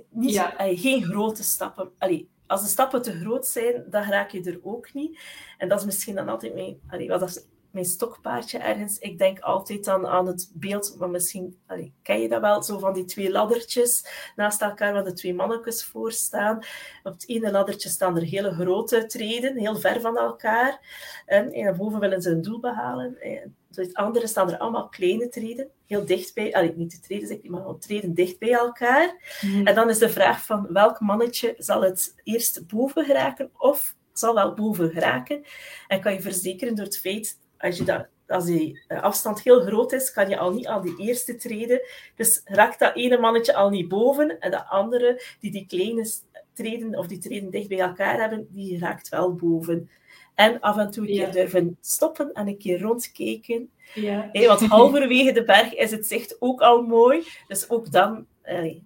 [0.10, 0.54] Niet, ja.
[0.58, 1.92] allee, geen grote stappen.
[1.98, 5.20] Allee, als de stappen te groot zijn, dan raak je er ook niet.
[5.58, 6.80] En dat is misschien dan altijd mijn...
[6.90, 8.98] Allee, wat mijn stokpaardje ergens.
[8.98, 12.80] Ik denk altijd dan aan het beeld, maar misschien allee, ken je dat wel, zo
[12.80, 16.58] van die twee laddertjes naast elkaar, waar de twee mannetjes voor staan.
[17.04, 20.80] Op het ene laddertje staan er hele grote treden, heel ver van elkaar.
[21.26, 23.22] En, en daarboven willen ze een doel behalen.
[23.22, 27.28] En op het andere staan er allemaal kleine treden, heel dichtbij, allee, niet de treden
[27.28, 29.38] zeg ik, maar gewoon treden dicht bij elkaar.
[29.42, 29.68] Mhm.
[29.68, 34.34] En dan is de vraag van welk mannetje zal het eerst boven geraken of zal
[34.34, 35.44] wel boven geraken.
[35.88, 39.62] En kan je verzekeren door het feit als, je dat, als die eh, afstand heel
[39.62, 41.82] groot is, kan je al niet aan die eerste treden.
[42.16, 46.10] Dus raakt dat ene mannetje al niet boven en de andere, die die kleine
[46.54, 49.90] treden of die treden dicht bij elkaar hebben, die raakt wel boven.
[50.36, 53.70] En af en toe een keer durven stoppen en een keer rondkijken.
[53.94, 54.30] Ja.
[54.32, 57.24] Hey, want halverwege de berg is het zicht ook al mooi.
[57.48, 58.26] Dus ook dan,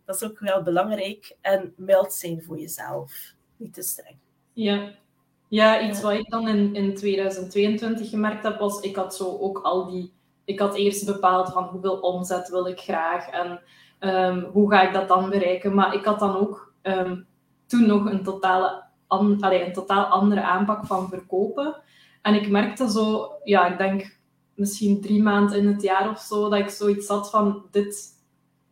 [0.06, 1.36] dat is ook wel belangrijk.
[1.42, 3.34] En mild zijn voor jezelf.
[3.58, 4.18] Niet te streng.
[4.54, 4.96] Ja,
[5.50, 9.60] ja, iets wat ik dan in, in 2022 gemerkt heb, was ik had zo ook
[9.60, 10.14] al die...
[10.46, 13.62] Ik had eerst bepaald van hoeveel omzet wil ik graag en
[14.00, 15.76] um, hoe ga ik dat dan bereiken.
[15.76, 17.28] Maar ik had dan ook um,
[17.66, 21.76] toen nog een, totale an, allee, een totaal andere aanpak van verkopen.
[22.22, 24.20] En ik merkte zo, ja, ik denk
[24.56, 28.18] misschien drie maanden in het jaar of zo, dat ik zoiets had van, dit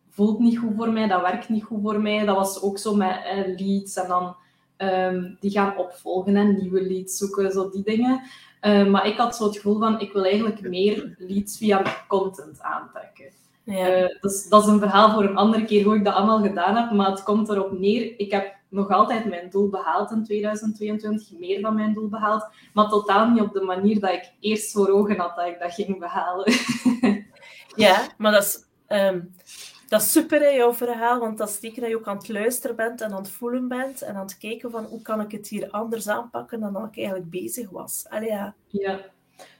[0.09, 2.25] voelt niet goed voor mij, dat werkt niet goed voor mij.
[2.25, 4.35] Dat was ook zo met eh, leads en dan
[4.77, 8.21] um, die gaan opvolgen en nieuwe leads zoeken, zo die dingen.
[8.61, 12.61] Uh, maar ik had zo het gevoel van, ik wil eigenlijk meer leads via content
[12.61, 13.25] aantrekken.
[13.63, 14.01] Ja.
[14.01, 16.75] Uh, dus, dat is een verhaal voor een andere keer hoe ik dat allemaal gedaan
[16.75, 21.39] heb, maar het komt erop neer, ik heb nog altijd mijn doel behaald in 2022,
[21.39, 24.89] meer dan mijn doel behaald, maar totaal niet op de manier dat ik eerst voor
[24.89, 26.53] ogen had dat ik dat ging behalen.
[27.75, 28.65] ja, maar dat is...
[28.87, 29.35] Um
[29.87, 32.29] dat is super, hè, jouw verhaal, want dat is zeker dat je ook aan het
[32.29, 35.31] luisteren bent en aan het voelen bent en aan het kijken van hoe kan ik
[35.31, 38.05] het hier anders aanpakken dan dat ik eigenlijk bezig was.
[38.09, 38.53] Allee, ja.
[38.67, 38.99] ja,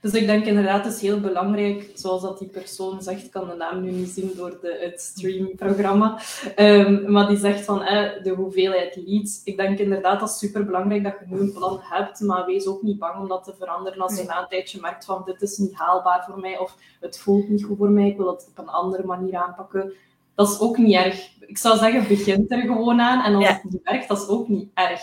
[0.00, 3.48] dus ik denk inderdaad, het is heel belangrijk, zoals dat die persoon zegt, ik kan
[3.48, 6.20] de naam nu niet zien door de, het streamprogramma,
[6.56, 9.40] um, maar die zegt van eh, de hoeveelheid leads.
[9.44, 12.66] Ik denk inderdaad, dat is super belangrijk dat je nu een plan hebt, maar wees
[12.66, 15.42] ook niet bang om dat te veranderen als je na een tijdje merkt van dit
[15.42, 18.48] is niet haalbaar voor mij of het voelt niet goed voor mij, ik wil het
[18.50, 19.92] op een andere manier aanpakken
[20.38, 21.30] dat is ook niet erg.
[21.40, 23.24] Ik zou zeggen, begint er gewoon aan.
[23.24, 25.00] En als het niet werkt, dat is ook niet erg.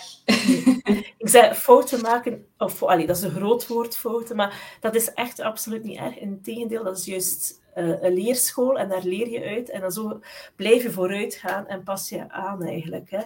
[1.23, 5.13] ik zei fouten maken, of allee, dat is een groot woord, fouten, maar dat is
[5.13, 6.19] echt absoluut niet erg.
[6.19, 9.69] Integendeel, dat is juist uh, een leerschool en daar leer je uit.
[9.69, 10.19] En dan zo
[10.55, 13.09] blijf je vooruit gaan en pas je aan eigenlijk.
[13.09, 13.21] Hè?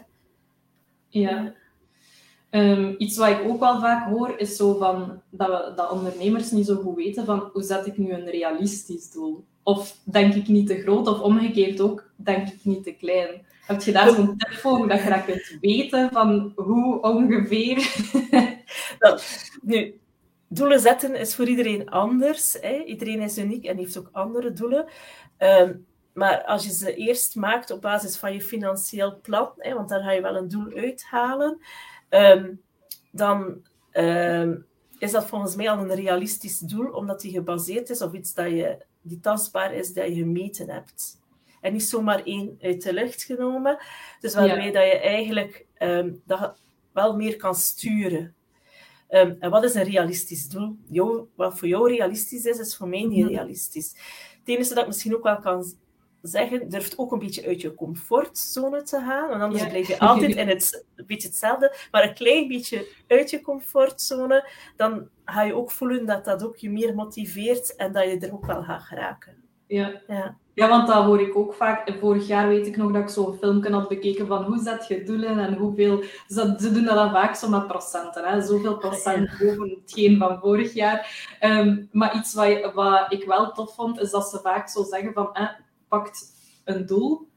[1.08, 1.54] Ja.
[2.52, 6.52] Um, iets wat ik ook wel vaak hoor, is zo van, dat, we, dat ondernemers
[6.52, 9.45] niet zo goed weten van hoe zet ik nu een realistisch doel?
[9.70, 11.08] Of denk ik niet te groot?
[11.08, 13.46] Of omgekeerd ook, denk ik niet te klein?
[13.66, 17.96] Heb je daar zo'n tip voor, dat je dat kunt weten van hoe ongeveer?
[19.62, 20.00] nu,
[20.48, 22.58] doelen zetten is voor iedereen anders.
[22.62, 22.84] Hè?
[22.84, 24.86] Iedereen is uniek en heeft ook andere doelen.
[25.38, 29.90] Um, maar als je ze eerst maakt op basis van je financieel plan, hè, want
[29.90, 31.62] daar ga je wel een doel uithalen,
[32.10, 32.62] um,
[33.12, 33.62] dan
[33.94, 34.66] um,
[35.00, 38.50] is dat volgens mij al een realistisch doel, omdat die gebaseerd is op iets dat
[38.50, 41.18] je die tastbaar is, dat je gemeten hebt.
[41.62, 43.78] En niet zomaar één uit de lucht genomen.
[44.20, 46.58] Dus waarmee dat je eigenlijk um, dat
[46.92, 48.34] wel meer kan sturen.
[49.10, 50.78] Um, en wat is een realistisch doel?
[51.36, 53.34] wat voor jou realistisch is, is voor mij niet mhm.
[53.34, 53.96] realistisch.
[54.40, 55.74] Het enige dat ik misschien ook wel kan
[56.22, 59.30] zeggen, durft ook een beetje uit je comfortzone te gaan.
[59.30, 61.76] Want anders blijf je altijd in het, een beetje hetzelfde.
[61.92, 66.58] Maar een klein beetje uit je comfortzone, dan ga je ook voelen dat dat ook
[66.58, 69.36] je meer motiveert en dat je er ook wel gaat geraken.
[69.68, 70.02] Ja.
[70.08, 70.38] Ja.
[70.60, 71.94] Ja, want dat hoor ik ook vaak.
[72.00, 75.04] Vorig jaar weet ik nog dat ik zo'n filmpje had bekeken van hoe zet je
[75.04, 76.04] doelen en hoeveel...
[76.28, 78.42] Ze, ze doen dat dan vaak zo met procenten, hè.
[78.42, 81.28] Zoveel procent boven hetgeen van vorig jaar.
[81.40, 82.34] Ehm, maar iets
[82.74, 85.34] wat, ik wel tof vond, is dat ze vaak zo zeggen van...
[85.34, 85.48] Eh,
[85.89, 86.25] pakt
[86.63, 87.28] een doel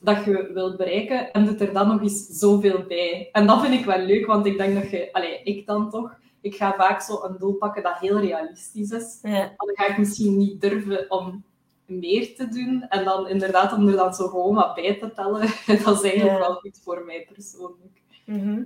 [0.00, 3.28] dat je wilt bereiken en doet er dan nog eens zoveel bij.
[3.32, 5.08] En dat vind ik wel leuk, want ik denk dat je...
[5.12, 6.18] Allee, ik dan toch...
[6.40, 9.18] Ik ga vaak zo een doel pakken dat heel realistisch is.
[9.22, 9.40] Ja.
[9.56, 11.44] Dan ga ik misschien niet durven om
[11.86, 12.82] meer te doen.
[12.88, 15.40] En dan inderdaad, om er dan zo gewoon wat bij te tellen,
[15.84, 16.38] dat is eigenlijk Ja.
[16.38, 18.02] wel goed voor mij persoonlijk.
[18.26, 18.62] Mhm.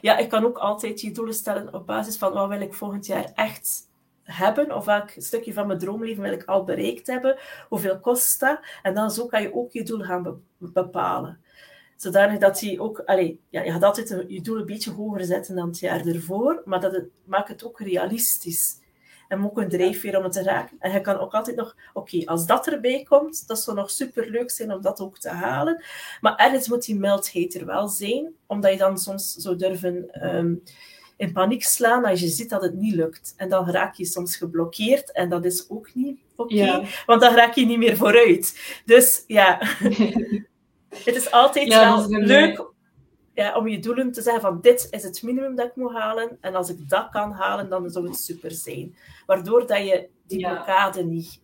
[0.00, 3.06] Ja, ik kan ook altijd je doelen stellen op basis van wat wil ik volgend
[3.06, 3.90] jaar echt
[4.32, 8.60] hebben, of welk stukje van mijn droomleven wil ik al bereikt hebben, hoeveel kost dat,
[8.82, 11.40] en dan zo kan je ook je doel gaan be- bepalen.
[11.96, 15.56] Zodanig dat je ook, allee, ja, je gaat altijd je doel een beetje hoger zetten
[15.56, 18.80] dan het jaar ervoor, maar dat het, maakt het ook realistisch.
[19.28, 20.76] En ook een drijfveer om het te raken.
[20.78, 24.30] En je kan ook altijd nog, oké, als dat erbij komt, dat zou nog super
[24.30, 25.84] leuk zijn om dat ook te halen.
[26.20, 30.54] Maar ergens moet die mildheid er wel zijn, omdat je dan soms zou durven ehm,
[31.22, 33.34] in paniek slaan als je ziet dat het niet lukt.
[33.36, 36.82] En dan raak je soms geblokkeerd en dat is ook niet oké, Ja.
[37.06, 38.80] want dan raak je niet meer vooruit.
[38.84, 39.58] Dus ja,
[41.04, 42.64] het is altijd Ja, wel is leuk
[43.34, 46.38] ja, om je doelen te zeggen van dit is het minimum dat ik moet halen
[46.40, 48.96] en als ik dat kan halen, dan zou het super zijn.
[49.26, 50.52] Waardoor dat je die Ja.
[50.54, 51.40] blokkade niet,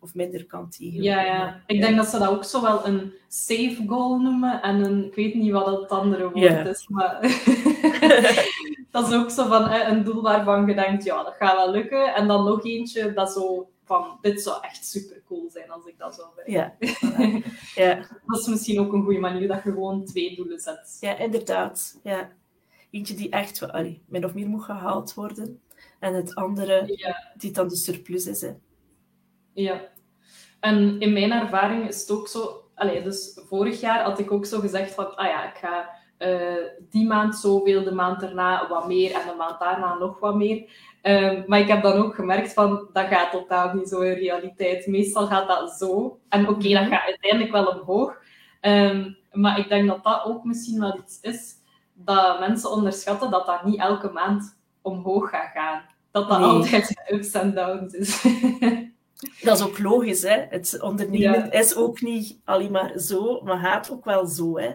[0.00, 0.66] of minder kan.
[0.78, 1.62] Ja, ja.
[1.66, 5.14] Ik denk dat ze dat ook zo wel een safe goal noemen en een, ik
[5.14, 7.18] weet niet wat het andere woord is, maar
[8.94, 12.14] dat is ook zo van een doel waarvan je denkt, ja, dat gaat wel lukken.
[12.14, 15.98] En dan nog eentje dat zo van, dit zou echt super cool zijn als ik
[15.98, 16.76] dat zou bereiken.
[16.80, 17.42] Ja.
[17.84, 18.06] ja.
[18.26, 20.96] Dat is misschien ook een goede manier dat je gewoon twee doelen zet.
[21.00, 22.00] Ja, inderdaad.
[22.02, 22.30] Ja.
[22.90, 25.62] Eentje die echt wel, allee, min of meer moet gehaald worden.
[26.00, 27.32] En het andere Ja.
[27.36, 28.40] die dan de surplus is.
[28.40, 28.52] Hè.
[29.52, 29.88] Ja.
[30.60, 32.68] En in mijn ervaring is het ook zo...
[32.74, 35.16] Allee, dus vorig jaar had ik ook zo gezegd van...
[35.16, 39.34] Ah ja, ik ga eh, die maand zoveel, de maand daarna wat meer en de
[39.38, 40.70] maand daarna nog wat meer.
[41.02, 42.88] Ehm, maar ik heb dan ook gemerkt van...
[42.92, 44.86] Dat gaat totaal niet zo in realiteit.
[44.86, 46.18] Meestal gaat dat zo.
[46.28, 46.90] En oké, dat Mhm.
[46.90, 48.16] gaat uiteindelijk wel omhoog.
[48.60, 51.52] Ehm, maar ik denk dat dat ook misschien wel iets is...
[51.94, 55.82] Dat mensen onderschatten dat dat niet elke maand omhoog gaat gaan.
[56.10, 56.48] Dat dat Nee.
[56.48, 58.22] altijd ups en downs is.
[59.42, 60.22] Dat is ook logisch.
[60.22, 60.44] Hè.
[60.48, 61.50] Het ondernemen Ja.
[61.50, 64.58] is ook niet alleen maar zo, maar gaat ook wel zo.
[64.58, 64.70] Hè.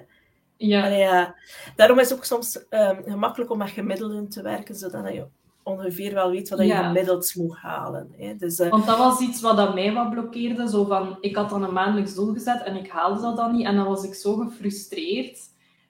[0.60, 0.88] Ja.
[0.88, 1.36] Ja.
[1.76, 5.26] Daarom is het ook soms ehm, gemakkelijk om met gemiddelden te werken, zodat je
[5.64, 6.88] ongeveer wel weet wat je Ja.
[6.88, 8.14] gemiddeld moet halen.
[8.18, 8.36] Hè.
[8.36, 10.70] Dus, eh, Want dat was iets wat dat mij wat blokkeerde.
[10.70, 13.66] Zo van, ik had dan een maandelijks doel gezet en ik haalde dat dan niet.
[13.66, 15.40] En dan was ik zo gefrustreerd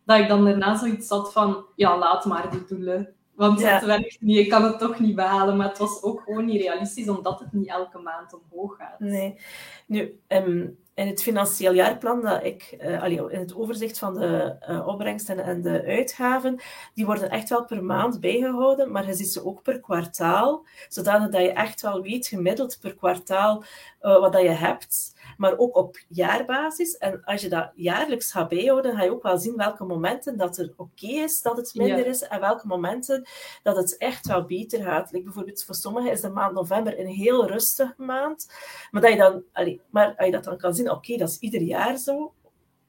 [0.05, 3.13] dat ik dan daarna zoiets had van, ja, laat maar die doelen.
[3.39, 3.67] Want Ja.
[3.73, 5.57] het werkt niet, ik kan het toch niet behalen.
[5.57, 8.99] Maar het was ook gewoon niet realistisch, omdat het niet elke maand omhoog gaat.
[8.99, 9.39] Nee.
[9.87, 14.55] Nu, ehm, in het financieel jaarplan dat ik, eh, allee, in het overzicht van de
[14.59, 16.59] eh, opbrengsten en de uitgaven,
[16.93, 21.29] die worden echt wel per maand bijgehouden, maar je ziet ze ook per kwartaal, zodanig
[21.29, 23.63] dat je echt wel weet, gemiddeld per kwartaal,
[23.99, 26.97] eh, wat dat je hebt, maar ook op jaarbasis.
[26.97, 30.57] En als je dat jaarlijks gaat bijhouden, ga je ook wel zien welke momenten dat
[30.57, 32.05] er oké is dat het minder Ja.
[32.05, 33.27] is en welke momenten
[33.63, 35.11] dat het echt wel beter gaat.
[35.11, 38.47] Like bijvoorbeeld voor sommigen is de maand november een heel rustige maand,
[38.91, 41.39] maar dat je dan, allee, maar als je dat dan kan zien, oké, dat is
[41.39, 42.33] ieder jaar zo,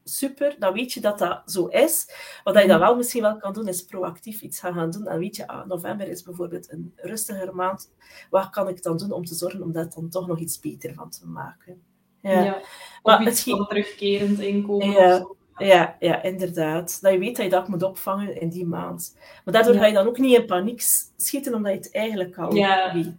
[0.04, 2.08] super, dan weet je dat dat zo is.
[2.44, 5.06] Wat je dan wel misschien wel kan doen, is proactief iets gaan, gaan doen.
[5.06, 7.92] En weet je, ah, november is bijvoorbeeld een rustiger maand.
[8.30, 10.94] Wat kan ik dan doen om te zorgen om daar dan toch nog iets beter
[10.94, 11.82] van te maken?
[12.22, 12.60] Ja.
[13.02, 15.14] Maar het van terugkerend inkomen Ja.
[15.14, 15.36] of zo.
[15.64, 16.98] ja, ja, inderdaad.
[17.00, 19.16] Dat je weet dat je dat moet opvangen in die maand.
[19.44, 19.80] Maar daardoor Ja.
[19.80, 20.80] ga je dan ook niet in paniek
[21.16, 23.12] schieten, omdat je het eigenlijk al weet.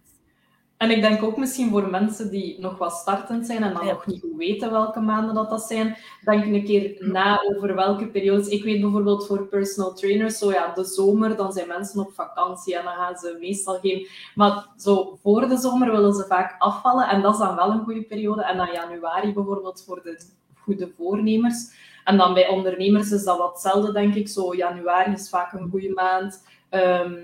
[0.82, 3.92] En ik denk ook misschien voor mensen die nog wat startend zijn en dan Ja.
[3.92, 8.06] nog niet goed weten welke maanden dat, dat zijn, denk een keer na over welke
[8.06, 8.48] periodes.
[8.48, 12.76] Ik weet bijvoorbeeld voor personal trainers, zo ja, de zomer, dan zijn mensen op vakantie
[12.76, 14.06] en dan gaan ze meestal geen...
[14.34, 17.84] Maar zo voor de zomer willen ze vaak afvallen en dat is dan wel een
[17.84, 18.44] goede periode.
[18.44, 20.20] En dan januari bijvoorbeeld voor de
[20.54, 21.70] goede voornemers.
[22.04, 24.28] En dan bij ondernemers is dat wat hetzelfde, denk ik.
[24.28, 26.44] Zo januari is vaak een goede maand.
[26.68, 27.14] Ehm,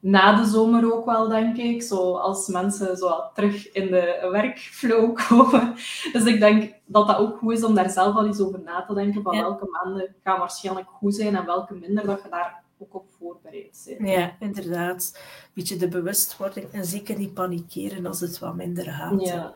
[0.00, 1.82] na de zomer ook wel, denk ik.
[1.82, 5.74] Zo als mensen zo terug in de werkflow komen.
[6.12, 8.84] Dus ik denk dat dat ook goed is om daar zelf al eens over na
[8.84, 9.22] te denken.
[9.22, 9.40] Van Ja.
[9.42, 13.94] welke maanden gaan waarschijnlijk goed zijn en welke minder, dat je daar ook op voorbereid
[13.98, 14.08] bent.
[14.10, 15.12] Ja, inderdaad.
[15.14, 19.20] Een beetje de bewustwording en zeker niet panikeren als het wat minder gaat.
[19.26, 19.54] Ja.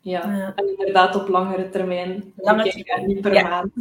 [0.00, 0.32] Ja.
[0.34, 0.52] Ja.
[0.56, 2.32] en inderdaad op langere termijn.
[2.36, 3.48] Lange en niet per Ja.
[3.48, 3.72] maand.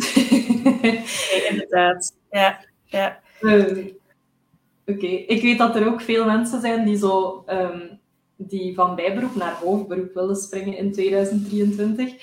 [1.49, 2.13] Inderdaad.
[2.31, 3.19] Ja, ja.
[3.41, 3.87] Ehm,
[4.85, 7.79] Oké, ik weet dat er ook veel mensen zijn die zo ehm,
[8.35, 12.13] die van bijberoep naar hoofdberoep willen springen in 2023.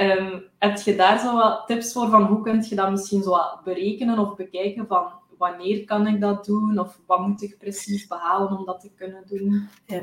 [0.00, 3.36] Um, heb je daar zo wat tips voor van hoe kun je dat misschien zo
[3.64, 5.06] berekenen of bekijken van
[5.38, 9.22] wanneer kan ik dat doen of wat moet ik precies behalen om dat te kunnen
[9.26, 9.68] doen?
[9.86, 10.02] Ja.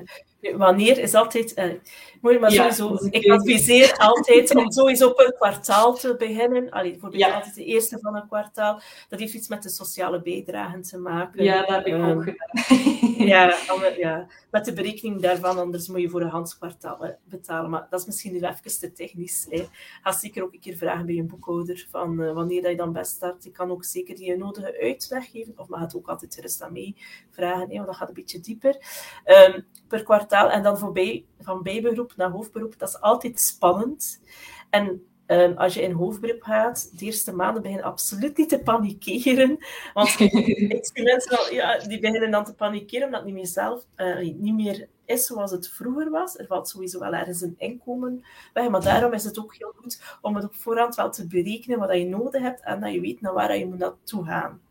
[0.57, 1.73] Wanneer is altijd uh,
[2.21, 6.69] moeilijk, maar sowieso, ik adviseer altijd om sowieso per kwartaal te beginnen.
[6.69, 7.35] Allee, bijvoorbeeld ja.
[7.35, 8.81] altijd de eerste van een kwartaal.
[9.09, 11.43] Dat heeft iets met de sociale bijdragen te maken.
[11.43, 12.94] Ja, dat heb ik ook ehm, gedaan.
[13.31, 13.55] ja,
[13.97, 17.69] ja, met de berekening daarvan, anders moet je voor een handskwartaal betalen.
[17.69, 19.45] Maar dat is misschien nu even te technisch.
[19.49, 19.65] Hè.
[20.01, 22.93] Ga zeker ook een keer vragen bij je boekhouder van uh, wanneer dat je dan
[22.93, 23.45] best start.
[23.45, 26.73] Ik kan ook zeker die nodige uitleg geven, of mag het ook altijd eens aan
[26.73, 26.95] mee
[27.29, 28.77] vragen, hè, want dat gaat een beetje dieper.
[29.25, 34.21] Um, per kwartaal en dan voorbij, van bijberoep naar hoofdberoep, dat is altijd spannend.
[34.69, 38.59] En um, als je in hoofdberoep gaat, de eerste maanden begin je absoluut niet te
[38.59, 39.57] panikeren.
[39.93, 40.19] Want
[40.93, 44.55] mensen al, ja, die beginnen dan te panikeren omdat het niet meer, zelf, uh, niet
[44.55, 46.37] meer is zoals het vroeger was.
[46.37, 50.17] Er valt sowieso wel ergens een inkomen bij, maar daarom is het ook heel goed
[50.21, 53.21] om het op voorhand wel te berekenen wat je nodig hebt en dat je weet
[53.21, 54.61] naar waar je moet naartoe gaan.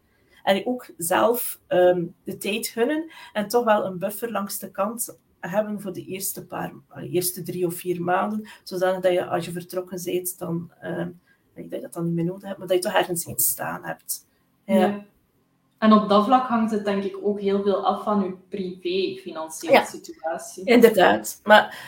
[0.42, 5.18] En ook zelf um, de tijd gunnen en toch wel een buffer langs de kant
[5.50, 6.72] hebben voor de eerste, paar,
[7.10, 11.06] eerste drie of vier maanden, zodat dat je als je vertrokken bent, dan, uh,
[11.54, 13.84] dat je dat dan niet meer nodig hebt, maar dat je toch ergens iets staan
[13.84, 14.26] hebt.
[14.64, 15.04] Ja.
[15.78, 19.72] En op dat vlak hangt het denk ik ook heel veel af van je privé-financiële
[19.72, 20.64] ja, situatie.
[20.64, 21.40] Inderdaad.
[21.42, 21.78] Maar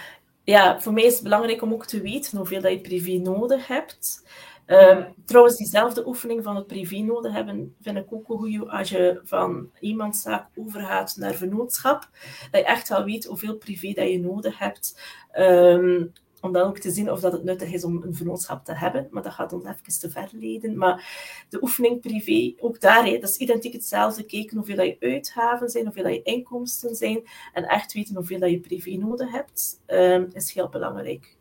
[0.46, 3.66] ja, voor mij is het belangrijk om ook te weten hoeveel dat je privé nodig
[3.66, 4.24] hebt.
[4.66, 8.88] Um, trouwens, diezelfde oefening van het privé nodig hebben, vind ik ook een goede als
[8.88, 12.08] je van iemandszaak overgaat naar vennootschap.
[12.50, 15.00] Dat je echt wel weet hoeveel privé dat je nodig hebt.
[15.38, 18.74] Um, om dan ook te zien of dat het nuttig is om een vennootschap te
[18.74, 19.08] hebben.
[19.10, 20.76] Maar dat gaat ons even te ver leiden.
[20.76, 21.08] Maar
[21.48, 24.24] de oefening privé, ook daar, hè, dat is identiek hetzelfde.
[24.24, 27.20] Kijken hoeveel dat je uitgaven zijn, hoeveel dat je inkomsten zijn.
[27.52, 31.36] En echt weten hoeveel dat je privé nodig hebt, um, is heel belangrijk.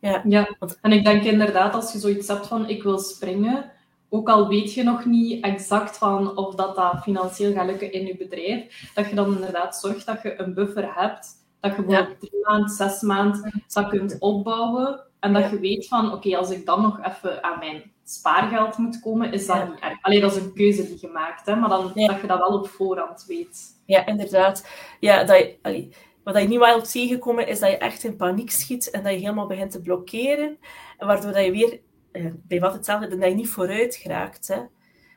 [0.00, 0.22] Ja.
[0.28, 3.72] ja, en ik denk inderdaad, als je zoiets hebt van ik wil springen,
[4.08, 8.06] ook al weet je nog niet exact van of dat, dat financieel gaat lukken in
[8.06, 11.28] je bedrijf, dat je dan inderdaad zorgt dat je een buffer hebt,
[11.60, 16.12] dat je bijvoorbeeld drie maanden, zes maanden dat kunt opbouwen en dat je weet van
[16.12, 20.02] oké, als ik dan nog even aan mijn spaargeld moet komen, is dat niet erg.
[20.02, 22.58] Alleen dat is een keuze die je maakt, hè, maar dan dat je dat wel
[22.58, 23.82] op voorhand weet.
[23.86, 24.68] Ja, inderdaad.
[25.00, 25.92] Ja, dat je, allee,
[26.24, 29.18] wat je niet wilt tegenkomen, is dat je echt in paniek schiet en dat je
[29.18, 30.58] helemaal begint te blokkeren.
[30.98, 31.80] En waardoor dat je weer,
[32.12, 34.48] eh, bij wat hetzelfde, dat je niet vooruit geraakt.
[34.48, 34.60] Hè.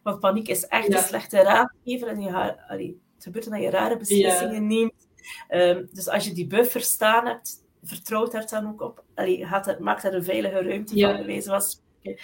[0.04, 3.98] Want paniek is echt een slechte raadgever en je, allee, het gebeurt dat je rare
[3.98, 5.03] beslissingen neemt.
[5.50, 9.04] Um, dus als je die buffer staan hebt, vertrouw daar dan ook op.
[9.16, 12.16] Allee, gaat het, maak daar een veilige ruimte van, wijze van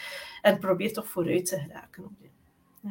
[0.42, 2.04] En probeer toch vooruit te geraken.
[2.04, 2.12] Op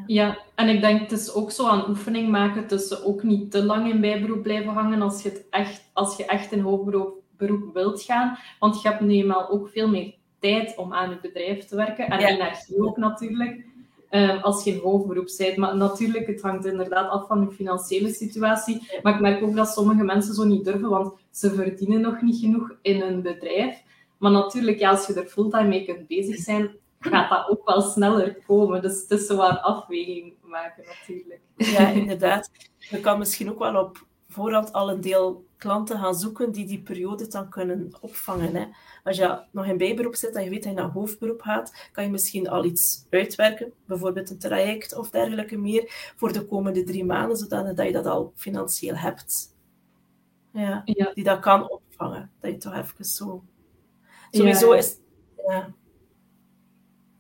[0.07, 0.39] ja.
[0.55, 3.91] en ik denk het is ook zo aan oefening maken tussen ook niet te lang
[3.91, 8.03] in bijberoep blijven hangen als je, het echt, als je echt in hoogberoep beroep wilt
[8.03, 8.39] gaan.
[8.59, 12.09] Want je hebt nu eenmaal ook veel meer tijd om aan je bedrijf te werken.
[12.09, 12.29] En ja.
[12.29, 13.65] energie ook natuurlijk,
[14.11, 15.57] um, als je in hoofdberoep bent.
[15.57, 18.89] Maar natuurlijk, het hangt inderdaad af van je financiële situatie.
[19.03, 22.41] Maar ik merk ook dat sommige mensen zo niet durven, want ze verdienen nog niet
[22.41, 23.83] genoeg in hun bedrijf.
[24.19, 27.81] Maar natuurlijk, ja, als je er fulltime mee kunt bezig zijn, gaat dat ook wel
[27.81, 28.83] sneller komen.
[28.83, 31.41] Dus het is een afweging maken natuurlijk.
[31.57, 32.51] Ja, inderdaad.
[32.79, 36.83] Je kan misschien ook wel op voorhand al een deel klanten gaan zoeken die die
[36.83, 38.55] periode dan kunnen opvangen.
[38.55, 38.67] Hè.
[39.05, 42.05] Als je nog in bijberoep zit en je weet dat je naar hoofdberoep gaat, kan
[42.05, 47.05] je misschien al iets uitwerken, bijvoorbeeld een traject of dergelijke meer, voor de komende drie
[47.05, 49.57] maanden, zodat je dat al financieel hebt.
[50.53, 51.11] Ja, ja.
[51.15, 52.31] Die dat kan opvangen.
[52.41, 53.45] Dat je toch even zo...
[54.31, 54.99] Sowieso is...
[55.49, 55.73] Ja,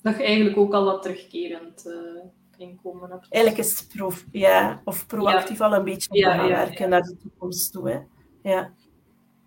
[0.03, 2.22] dat je eigenlijk ook al wat terugkerend uh,
[2.57, 3.27] inkomen hebt.
[3.31, 7.72] Eigenlijk is het prof, ja, of proactief al een beetje ja, werken naar de toekomst
[7.72, 7.90] toe.
[7.90, 7.98] Hè.
[8.49, 8.71] Ja.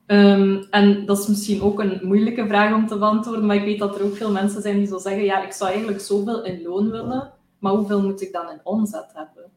[0.08, 3.80] Um, en dat is misschien ook een moeilijke vraag om te beantwoorden, maar ik weet
[3.80, 6.62] dat er ook veel mensen zijn die zo zeggen, ja, ik zou eigenlijk zoveel in
[6.62, 9.52] loon willen, maar hoeveel moet ik dan in omzet hebben?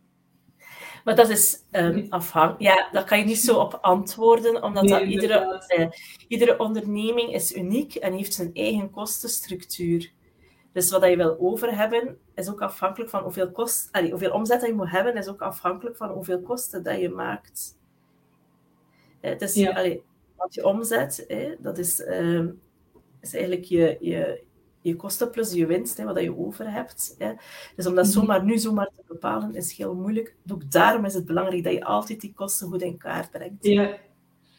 [1.04, 2.62] Maar dat is um, afhankelijk.
[2.62, 5.86] Ja, daar kan je niet zo op antwoorden, omdat dat iedere, eh,
[6.28, 10.12] iedere onderneming is uniek en heeft zijn eigen kostenstructuur.
[10.72, 14.60] Dus wat je wil over hebben, is ook afhankelijk van hoeveel, kost, allee, hoeveel omzet
[14.60, 17.82] dat je moet hebben, is ook afhankelijk van hoeveel kosten dat je maakt.
[19.30, 19.70] Het is, ja.
[19.70, 20.02] allee,
[20.36, 22.44] wat je omzet, hè, dat is, uh,
[23.20, 24.42] is eigenlijk je, je,
[24.80, 27.14] je kosten plus je winst, hè, wat je over hebt.
[27.18, 27.32] Hè.
[27.76, 28.14] Dus om dat mhm.
[28.14, 30.36] zomaar nu zomaar te bepalen, is heel moeilijk.
[30.52, 33.64] Ook daarom is het belangrijk dat je altijd die kosten goed in kaart brengt.
[33.64, 33.82] Ja.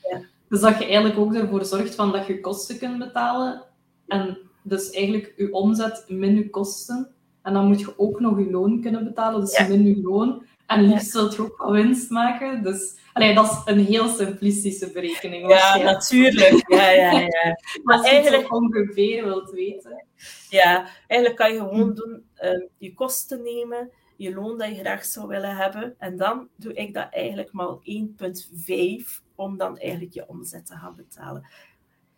[0.02, 0.22] ja.
[0.50, 3.64] Dus dat je eigenlijk ook ervoor zorgt van dat je kosten kunt betalen
[4.08, 7.08] en dus eigenlijk je omzet min je kosten.
[7.42, 10.46] En dan moet je ook nog je loon kunnen betalen, dus min je loon.
[10.66, 12.64] En liefst zult je ook wel winst maken.
[12.64, 15.50] Dus allee, dat is een heel simplistische berekening.
[15.50, 16.64] Ja, natuurlijk.
[16.68, 17.60] Ja, ja, ja.
[17.84, 20.06] maar eigenlijk ongeveer wilt weten.
[20.50, 25.06] Ja, eigenlijk kan je gewoon doen, um, je kosten nemen, je loon dat je graag
[25.06, 25.96] zou willen hebben.
[25.98, 30.96] En dan doe ik dat eigenlijk maar 1,5 om dan eigenlijk je omzet te gaan
[30.96, 31.48] betalen.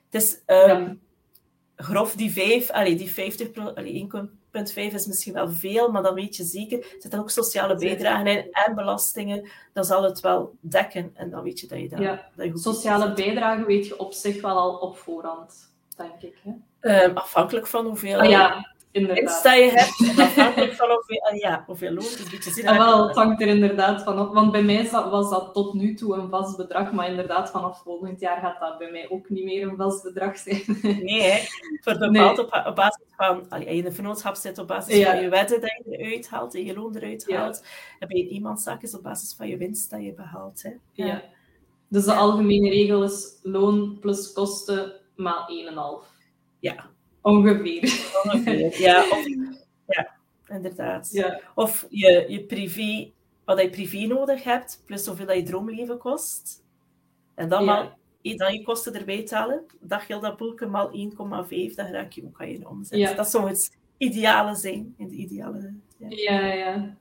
[0.10, 1.02] Dus um,
[1.76, 3.14] grof die 5, allee, die 50%
[3.54, 3.94] allee,
[4.48, 8.28] 1,5 is misschien wel veel, maar dan weet je zeker, er zitten ook sociale bijdragen
[8.28, 11.12] in en belastingen, dan zal het wel dekken.
[11.14, 12.00] En dan weet je dat je dat...
[12.00, 12.30] Ja.
[12.36, 16.38] Dat je sociale bijdragen weet je op zich wel al op voorhand, denk ik.
[16.44, 17.06] Hè?
[17.06, 18.20] Um, afhankelijk van hoeveel...
[18.20, 19.44] Oh, ja inderdaad.
[19.44, 22.04] dat je hebt, afhankelijk van hoeveel, ah, ja, hoeveel loon.
[22.04, 24.30] Dus beetje zien, ah, wel, het hangt er inderdaad vanaf.
[24.30, 28.20] Want bij mij was dat tot nu toe een vast bedrag, maar inderdaad, vanaf volgend
[28.20, 30.64] jaar gaat dat bij mij ook niet meer een vast bedrag zijn.
[31.08, 31.40] Nee, hè.
[31.82, 35.22] Voor bepaald op, op, basis van, als je in een vernootschap zit, op basis van
[35.22, 37.64] je wedden dat je eruit haalt en je loon eruit haalt.
[38.00, 40.64] En bij een eenmanszaak is op basis van je winst dat je behaalt.
[40.64, 40.72] Hè.
[40.92, 41.24] Ja.
[41.88, 45.48] Dus de algemene regel is loon plus kosten maal
[46.04, 46.08] 1,5.
[46.60, 46.90] Ja,
[47.28, 48.10] Ongeveer.
[48.24, 49.04] Ongeveer, ja.
[49.10, 49.26] Of,
[49.88, 50.16] ja,
[50.48, 51.10] inderdaad.
[51.12, 51.42] Ja.
[51.56, 53.12] Of je, je privé,
[53.46, 56.64] wat je privé nodig hebt, plus zoveel dat je droomleven kost.
[57.36, 57.98] En dan, ja.
[58.22, 59.66] dan je kosten erbij tellen.
[59.80, 63.00] Dat geldt dat boelke maal 1,5, dan raak je ook aan je omzet.
[63.00, 63.14] Ja.
[63.14, 64.94] Dat zou het ideale zijn.
[64.98, 66.08] In de ideale, ja.
[66.10, 66.96] ja, ja.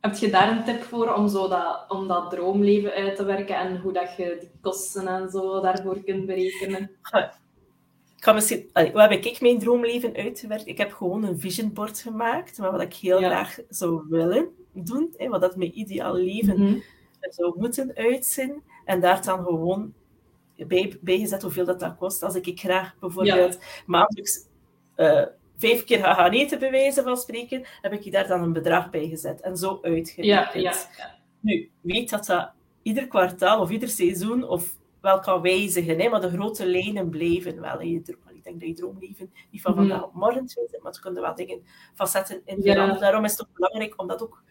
[0.00, 3.56] Heb je daar een tip voor om, zo dat, om dat droomleven uit te werken
[3.56, 6.90] en hoe dat je die kosten en zo daarvoor kunt berekenen?
[8.18, 10.66] Ik ga misschien, hoe heb ik mijn droomleven uitgewerkt?
[10.66, 15.14] Ik heb gewoon een vision board gemaakt, maar wat ik heel graag zou willen doen,
[15.16, 16.78] hè, wat dat mijn ideaal leven Mhm.
[17.20, 18.62] zou moeten uitzien.
[18.84, 19.94] En daar dan gewoon
[20.66, 22.22] bij, bijgezet hoeveel dat, dat kost.
[22.22, 24.46] Als ik, ik graag bijvoorbeeld maandelijks
[24.94, 25.22] eh,
[25.58, 28.90] vijf keer ga gaan eten, bij wijze van spreken, heb ik daar dan een bedrag
[28.90, 29.40] bij gezet.
[29.40, 30.52] En zo uitgerekend.
[30.52, 30.74] ja, ja.
[31.40, 32.50] Nu, weet dat dat
[32.82, 37.60] ieder kwartaal of ieder seizoen of wel kan wijzigen, hè, maar de grote lijnen blijven
[37.60, 37.80] wel.
[37.80, 38.16] in je droom.
[38.34, 39.80] Ik denk dat je droomleven niet van Mhm.
[39.80, 41.62] vandaag op morgen is, maar ze kunnen wel dingen
[41.94, 42.72] facetten in Ja.
[42.72, 43.00] veranderen.
[43.00, 44.42] Daarom is het ook belangrijk om dat ook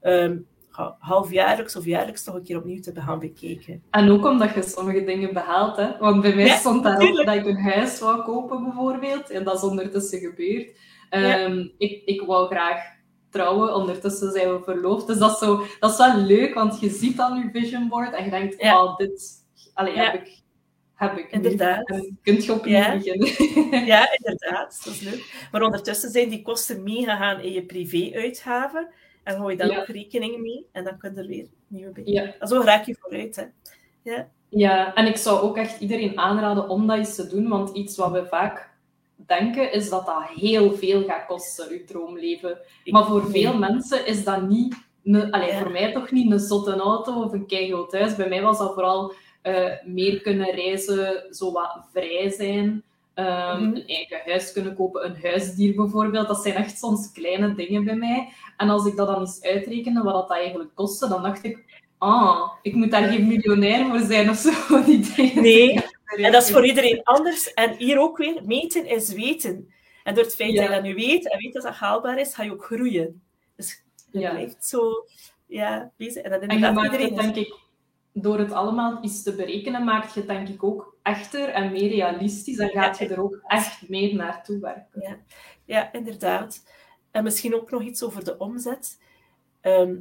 [0.00, 0.38] ehm,
[0.70, 3.82] ha- halfjaarlijks of jaarlijks toch een keer opnieuw te gaan bekijken.
[3.90, 5.76] En ook omdat je sommige dingen behaalt.
[5.76, 5.98] Hè?
[5.98, 9.30] Want bij mij Ja, stond daarop dat ik een huis wou kopen, bijvoorbeeld.
[9.30, 10.76] En dat is ondertussen gebeurd.
[11.10, 11.38] Ja.
[11.38, 12.82] Ehm, ik, ik wou graag
[13.30, 13.74] trouwen.
[13.74, 15.06] Ondertussen zijn we verloofd.
[15.06, 18.14] Dus dat is, zo, dat is wel leuk, want je ziet dan je vision board
[18.14, 18.84] en je denkt, Ja.
[18.84, 19.41] oh, dit
[19.74, 20.10] allee, Ja.
[20.10, 20.40] heb ik.
[20.94, 21.30] Heb ik.
[21.30, 21.88] Inderdaad.
[21.88, 22.96] En kun je opnieuw Ja.
[22.96, 23.28] beginnen.
[23.92, 24.80] Ja, inderdaad.
[24.84, 25.48] Dat is leuk.
[25.52, 28.88] Maar ondertussen zijn die kosten meegegaan in je privé-uitgaven.
[29.24, 29.80] En hou je dan Ja.
[29.80, 30.66] ook rekening mee.
[30.72, 32.02] En dan kun je er weer nieuwe bij.
[32.06, 32.34] Ja.
[32.38, 33.36] En zo raak je vooruit.
[33.36, 33.44] Hè.
[34.02, 34.28] Ja.
[34.48, 37.96] Ja, en ik zou ook echt iedereen aanraden om dat eens te doen, want iets
[37.96, 38.70] wat we vaak
[39.26, 42.58] denken is dat dat heel veel gaat kosten, je droomleven.
[42.84, 45.58] Maar voor veel mensen is dat niet, een, allee, Ja.
[45.60, 48.16] voor mij toch niet een zotte auto of een keigoed huis.
[48.16, 49.12] Bij mij was dat vooral
[49.42, 52.82] eh, meer kunnen reizen, zo wat vrij zijn,
[53.14, 53.74] ehm, Mhm.
[53.76, 56.28] een eigen huis kunnen kopen, een huisdier bijvoorbeeld.
[56.28, 58.28] Dat zijn echt soms kleine dingen bij mij.
[58.56, 61.58] En als ik dat dan eens uitrekende, wat dat eigenlijk kostte, dan dacht ik,
[61.98, 64.50] ah, ik moet daar geen miljonair voor zijn of zo.
[64.84, 65.80] Die dingen Nee,
[66.16, 67.54] En dat is voor iedereen anders.
[67.54, 69.72] En hier ook weer, meten is weten.
[70.04, 70.56] En door het feit Ja.
[70.60, 73.22] dat je dat nu weet en weet dat dat haalbaar is, ga je ook groeien.
[73.56, 74.30] Dus je Ja.
[74.30, 75.04] blijft zo
[75.46, 76.22] ja, bezig.
[76.22, 77.14] En dat En je maakt iedereen...
[77.14, 77.54] het, denk ik,
[78.12, 81.88] door het allemaal iets te berekenen, maakt je het denk ik ook echter en meer
[81.88, 82.58] realistisch.
[82.58, 85.24] En gaat je er ook echt meer naartoe werken.
[85.64, 86.64] Ja, inderdaad.
[87.10, 89.00] En misschien ook nog iets over de omzet.
[89.60, 89.94] Ehm,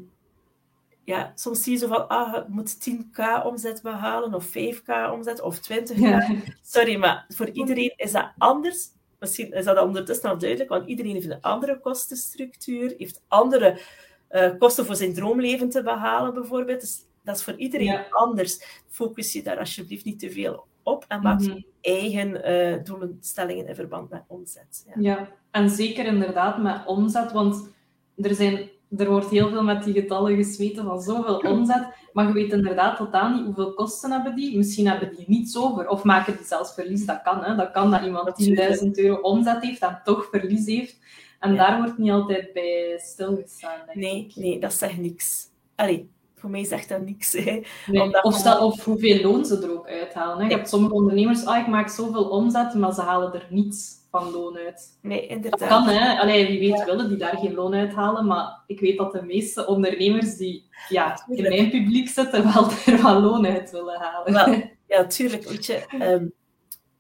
[1.04, 5.42] ja, soms zie je zo van, ah, je moet 10k omzet behalen, of 5k omzet,
[5.42, 6.00] of 20k.
[6.00, 6.36] Ja.
[6.62, 8.90] Sorry, maar voor iedereen is dat anders.
[9.20, 13.82] Misschien is dat ondertussen al duidelijk, want iedereen heeft een andere kostenstructuur, heeft andere
[14.28, 16.82] eh, kosten voor zijn droomleven te behalen, bijvoorbeeld.
[16.82, 18.06] Dus dat is voor iedereen Ja.
[18.10, 18.82] anders.
[18.88, 21.50] Focus je daar alsjeblieft niet te veel op en maak Mhm.
[21.54, 24.86] je eigen eh doelenstellingen in verband met omzet.
[24.88, 24.94] Ja.
[25.02, 27.70] Ja, en zeker inderdaad met omzet, want
[28.18, 32.34] er, zijn, er wordt heel veel met die getallen gesmeten van zoveel omzet, maar je
[32.34, 34.58] weet inderdaad totaal niet hoeveel kosten hebben die.
[34.58, 37.06] Misschien hebben die niets over, of maken die zelfs verlies.
[37.06, 37.56] Dat kan, hè.
[37.56, 38.60] Dat kan dat iemand Natuurlijk.
[38.82, 40.98] 10.000 euro omzet heeft en toch verlies heeft.
[41.40, 41.58] En Ja.
[41.68, 44.36] daar wordt niet altijd bij stilgestaan, denk Nee, ik.
[44.36, 45.48] nee, dat zegt niks.
[45.76, 46.10] Allee,
[46.42, 47.32] voor mij zegt dat niks.
[47.34, 47.62] Hè.
[47.86, 50.36] Nee, of, of hoeveel loon ze er ook uithalen.
[50.36, 50.42] Hè.
[50.42, 50.58] Je Nee.
[50.58, 54.58] hebt sommige ondernemers, ah, ik maak zoveel omzet, maar ze halen er niets van loon
[54.58, 54.98] uit.
[55.02, 55.70] Nee, Dat inderdaad.
[55.70, 56.20] kan, hè.
[56.20, 59.68] Allee, wie weet willen die daar geen loon uithalen, maar ik weet dat de meeste
[59.68, 64.34] ondernemers die ja, in mijn publiek zitten, wel er wel loon uit willen halen.
[64.34, 64.62] Wel,
[64.98, 65.44] ja, tuurlijk.
[65.50, 66.26] Weet je, ehm,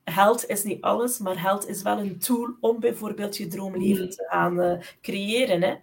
[0.05, 4.09] geld is niet alles, maar geld is wel een tool om bijvoorbeeld je droomleven Mm.
[4.09, 5.61] te gaan eh, creëren.
[5.61, 5.73] Hè.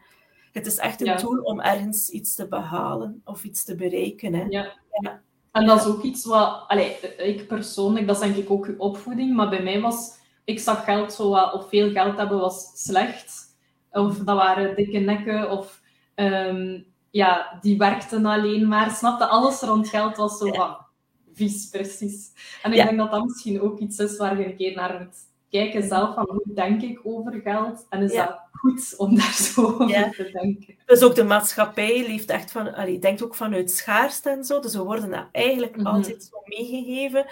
[0.52, 4.34] Het is echt een tool om ergens iets te behalen of iets te bereiken.
[4.34, 4.44] Hè.
[4.48, 4.72] Ja.
[5.00, 5.20] ja.
[5.52, 8.78] En dat is ook iets wat, allez, ik persoonlijk, dat is denk ik ook uw
[8.78, 12.70] opvoeding, maar bij mij was, ik zag geld zo wat, of veel geld hebben was
[12.74, 13.56] slecht.
[13.90, 15.80] Of dat waren dikke nekken, of
[16.14, 18.90] um, ja, die werkten alleen maar.
[18.90, 20.76] Snapte, alles rond geld was zo van
[21.32, 22.32] vies, precies.
[22.62, 25.16] En ik denk dat dat misschien ook iets is waar je een keer naar moet
[25.50, 27.86] kijken zelf, van hoe denk ik over geld?
[27.88, 30.76] En is dat goed om daar zo over te denken?
[30.86, 34.74] Dus ook de maatschappij leeft echt van, allee, denkt ook vanuit schaarste en zo, dus
[34.74, 35.86] we worden dat eigenlijk mhm.
[35.86, 37.26] altijd zo meegegeven.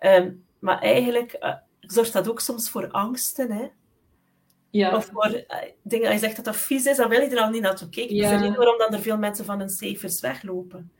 [0.00, 3.68] Um, maar eigenlijk uh, zorgt dat ook soms voor angsten, hè?
[4.70, 4.96] Ja.
[4.96, 5.42] Of voor uh,
[5.82, 7.88] dingen, als je zegt dat dat vies is, dan wil je er al niet naartoe
[7.88, 8.16] kijken.
[8.16, 8.30] Ja.
[8.30, 10.92] Dat is waarom dan er veel mensen van hun cijfers weglopen.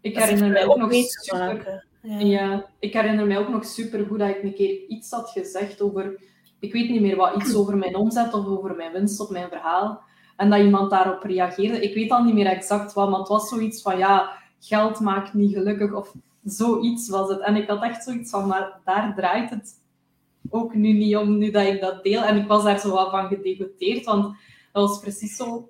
[0.00, 1.86] Ik herinner mij ook nog super...
[2.02, 2.18] Ja.
[2.18, 2.66] ja.
[2.78, 6.22] ik herinner mij ook nog super goed dat ik een keer iets had gezegd over,
[6.58, 9.48] ik weet niet meer wat, iets over mijn omzet of over mijn winst op mijn
[9.48, 10.02] verhaal.
[10.36, 11.80] En dat iemand daarop reageerde.
[11.80, 15.34] Ik weet al niet meer exact wat, maar het was zoiets van, ja, geld maakt
[15.34, 17.40] niet gelukkig of zoiets was het.
[17.40, 19.80] En ik had echt zoiets van, maar daar draait het
[20.50, 22.22] ook nu niet om, nu dat ik dat deel.
[22.22, 24.36] En ik was daar zo wat van gedegoteerd, want
[24.72, 25.68] dat was precies zo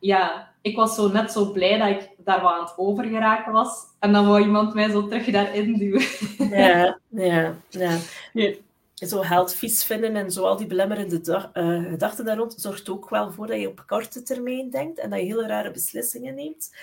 [0.00, 3.84] ja, ik was zo net zo blij dat ik daar wat aan het overgeraken was.
[3.98, 6.06] En dan wou iemand mij zo terug daarin duwen.
[6.58, 7.98] Ja, ja, ja.
[8.32, 8.58] Nu,
[8.94, 13.32] zo vies vinden en zo al die belemmerende uh, gedachten daar rond zorgt ook wel
[13.32, 16.76] voor dat je op korte termijn denkt en dat je hele rare beslissingen neemt.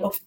[0.00, 0.20] Of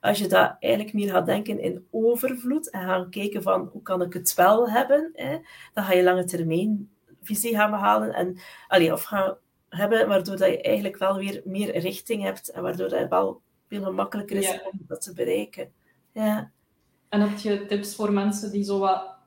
[0.00, 4.02] als je dat eigenlijk meer gaat denken in overvloed en gaan kijken van hoe kan
[4.02, 5.38] ik het wel hebben, hè,
[5.72, 6.90] dan ga je lange termijn
[7.22, 8.38] visie gaan behalen en
[8.68, 9.36] allee, of gaan
[9.70, 13.82] hebben, waardoor dat je eigenlijk wel weer meer richting hebt en waardoor het wel veel
[13.82, 15.72] gemakkelijker is om dat te bereiken.
[16.12, 16.50] Ja.
[17.08, 19.18] En heb je tips voor mensen die zo wat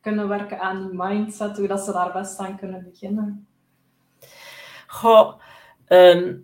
[0.00, 3.46] kunnen werken aan die mindset, hoe dat ze daar best aan kunnen beginnen?
[4.86, 5.40] Goh,
[5.84, 6.36] ehm,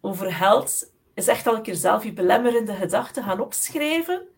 [0.00, 4.28] over geld is echt al een keer zelf je belemmerende gedachten gaan opschrijven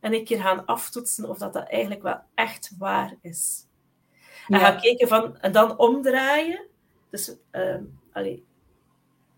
[0.00, 3.66] en een keer gaan aftoetsen of dat, dat eigenlijk wel echt waar is.
[4.48, 6.66] En gaan kijken van, en dan omdraaien
[7.12, 7.74] dus, uh,
[8.12, 8.44] allee,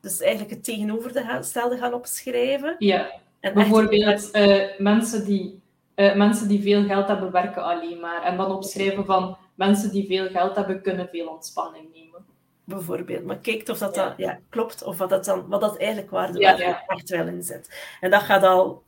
[0.01, 2.75] dus eigenlijk het tegenovergestelde gaan opschrijven.
[2.79, 3.11] Ja,
[3.41, 5.61] en bijvoorbeeld uh, mensen, die,
[5.97, 8.23] uh, mensen die veel geld hebben, werken alleen maar.
[8.23, 12.25] En dan opschrijven van mensen die veel geld hebben, kunnen veel ontspanning nemen.
[12.65, 13.25] Bijvoorbeeld.
[13.25, 14.15] Maar kijk of dat, ja.
[14.17, 16.85] ja klopt, of wat dat, dan, wat dat eigenlijk waar de ja, ja.
[16.87, 17.97] echt wel in zit.
[18.01, 18.83] En dat gaat al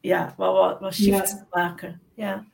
[0.00, 2.00] ja, wat, wat, wat shifts maken.
[2.14, 2.44] Ja.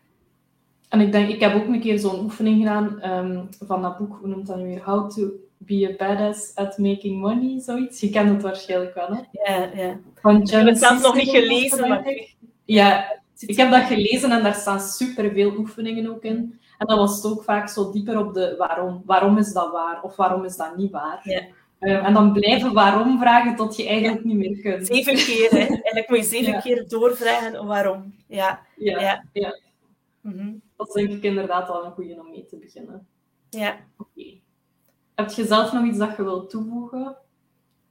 [0.89, 4.19] En ik denk, ik heb ook een keer zo'n oefening gedaan um, van dat boek,
[4.21, 4.83] hoe noemt dat nu weer?
[4.85, 8.01] How to Be a Badass at Making Money, zoiets.
[8.01, 9.21] Je kent het waarschijnlijk wel, hè?
[9.33, 9.99] Ja, ja.
[10.15, 12.13] Van ik heb het zelf nog niet gelezen, maar...
[12.65, 16.61] Ja, ik heb dat gelezen en daar staan superveel oefeningen ook in.
[16.79, 19.03] En dan was het ook vaak zo dieper op de waarom.
[19.05, 20.03] Waarom is dat waar?
[20.03, 21.21] Of waarom is dat niet waar?
[21.23, 21.41] Ja.
[21.81, 24.87] Um, en dan blijven waarom vragen tot je eigenlijk niet meer kunt.
[24.87, 25.57] Zeven keer, hè.
[25.57, 28.15] Eigenlijk moet je zeven keer doorvragen waarom.
[28.27, 28.61] Ja.
[28.77, 29.25] Ja.
[29.33, 29.59] ja.
[30.21, 30.63] Mm -hmm.
[30.77, 33.07] Dat is denk ik inderdaad wel een goede om mee te beginnen.
[33.51, 33.77] Ja.
[33.99, 34.45] Oké.
[35.17, 37.17] Heb je zelf nog iets dat je wilt toevoegen?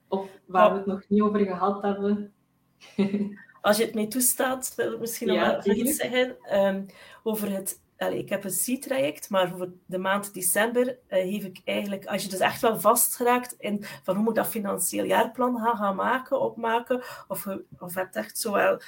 [0.08, 2.32] Of waar we het nog niet over gehad hebben?
[3.60, 6.86] Als je het mij toestaat, wil ik misschien nog iets zeggen um,
[7.22, 11.60] over het Allee, ik heb een C-traject, maar voor de maand december uh, geef ik
[11.64, 15.58] eigenlijk, als je dus echt wel vastgeraakt in van hoe moet ik dat financieel jaarplan
[15.58, 17.46] gaan, gaan maken, opmaken, of,
[17.78, 18.80] of hebt echt zowel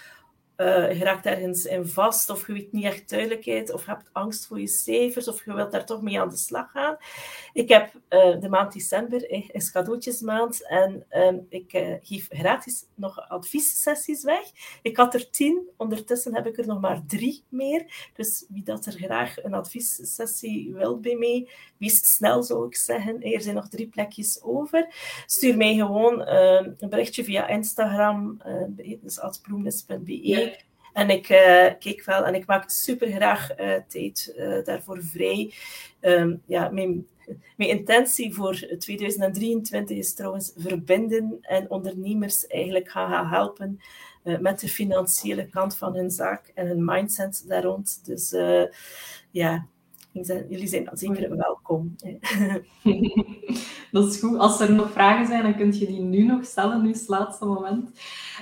[0.61, 4.09] uh, je raakt ergens in vast of je weet niet echt duidelijkheid of je hebt
[4.13, 6.97] angst voor je cijfers of je wilt daar toch mee aan de slag gaan.
[7.53, 12.85] Ik heb uh, de maand december eh, is cadeautjesmaand en um, ik uh, geef gratis
[12.95, 14.43] nog adviessessies weg.
[14.83, 18.11] Ik had er tien, ondertussen heb ik er nog maar drie meer.
[18.15, 23.23] Dus wie dat er graag een adviessessie wil bij mij, wees snel zou ik zeggen.
[23.23, 24.87] Er zijn nog drie plekjes over.
[25.27, 28.43] Stuur mij gewoon ehm, een berichtje via Instagram,
[29.03, 30.47] dus atbloemnes.be.
[30.99, 31.38] En ik uh,
[31.78, 35.55] kijk wel en ik maak super graag uh, tijd uh, daarvoor vrij.
[36.01, 37.07] Um, ja, mijn,
[37.57, 43.80] mijn intentie voor 2023 is trouwens verbinden en ondernemers eigenlijk gaan helpen
[44.22, 48.01] met de financiële kant van hun zaak en hun mindset daar rond.
[48.05, 48.30] Dus
[49.30, 49.66] ja,
[50.27, 51.95] jullie zijn zeker welkom.
[53.93, 54.39] Dat is goed.
[54.39, 56.83] Als er nog vragen zijn, dan kun je die nu nog stellen.
[56.83, 58.01] Nu is het laatste moment.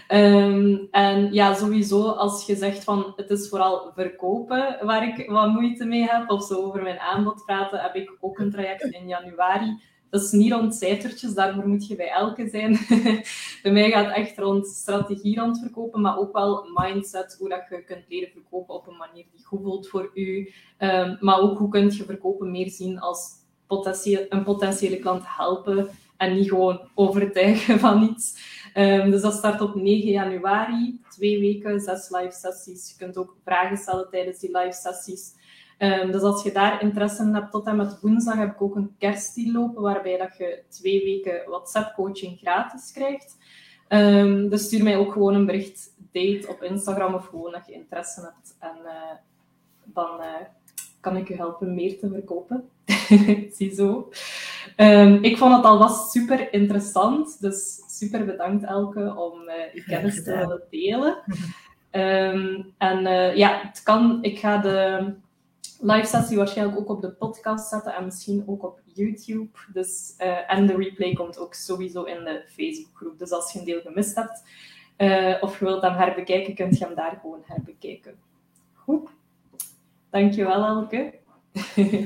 [0.09, 5.53] Ehm, en ja, sowieso, als je zegt van het is vooral verkopen waar ik wat
[5.53, 9.09] moeite mee heb, of zo over mijn aanbod praten, heb ik ook een traject in
[9.09, 9.81] januari
[10.17, 12.79] dat is niet rond cijfertjes, daarvoor moet je bij elke zijn.
[13.63, 17.67] bij mij gaat het echt rond strategie rond verkopen, maar ook wel mindset, hoe dat
[17.69, 20.53] je kunt leren verkopen op een manier die goed voelt voor u.
[20.79, 23.31] Um, maar ook hoe kun je verkopen meer zien als
[23.67, 28.55] potentieel, een potentiële klant helpen en niet gewoon overtuigen van iets.
[28.75, 32.91] Ehm, dus dat start op 9 januari, twee weken, zes live sessies.
[32.91, 35.33] Je kunt ook vragen stellen tijdens die live sessies.
[35.79, 38.77] Um, dus als je daar interesse in hebt, tot en met woensdag heb ik ook
[38.77, 43.37] een kerstdeal lopen, waarbij dat je twee weken WhatsApp-coaching gratis krijgt.
[43.89, 47.73] Um, dus stuur mij ook gewoon een bericht, date op Instagram of gewoon dat je
[47.73, 48.57] interesse hebt.
[48.59, 48.93] En uh,
[49.85, 50.47] dan uh,
[51.01, 52.69] kan ik je helpen meer te verkopen.
[53.57, 54.09] Ziezo.
[54.77, 60.25] Um, ik vond het alvast super interessant, dus super bedankt Elke om uh, je kennis
[60.25, 61.23] te willen delen.
[61.91, 63.03] Um, en
[63.37, 65.13] ja, het kan, ik ga de
[65.81, 69.59] live sessie waarschijnlijk ook op de podcast zetten en misschien ook op YouTube.
[69.73, 73.19] Dus, uh, en de replay komt ook sowieso in de Facebookgroep.
[73.19, 74.43] Dus als je een deel gemist hebt
[75.43, 78.15] of je wilt hem herbekijken, kunt je hem daar gewoon herbekijken.
[78.75, 79.11] Goed.
[80.11, 81.15] Dankjewel Elke.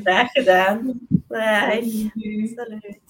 [0.02, 0.98] Graag gedaan.
[1.08, 2.10] Bye.
[2.54, 3.00] Salut.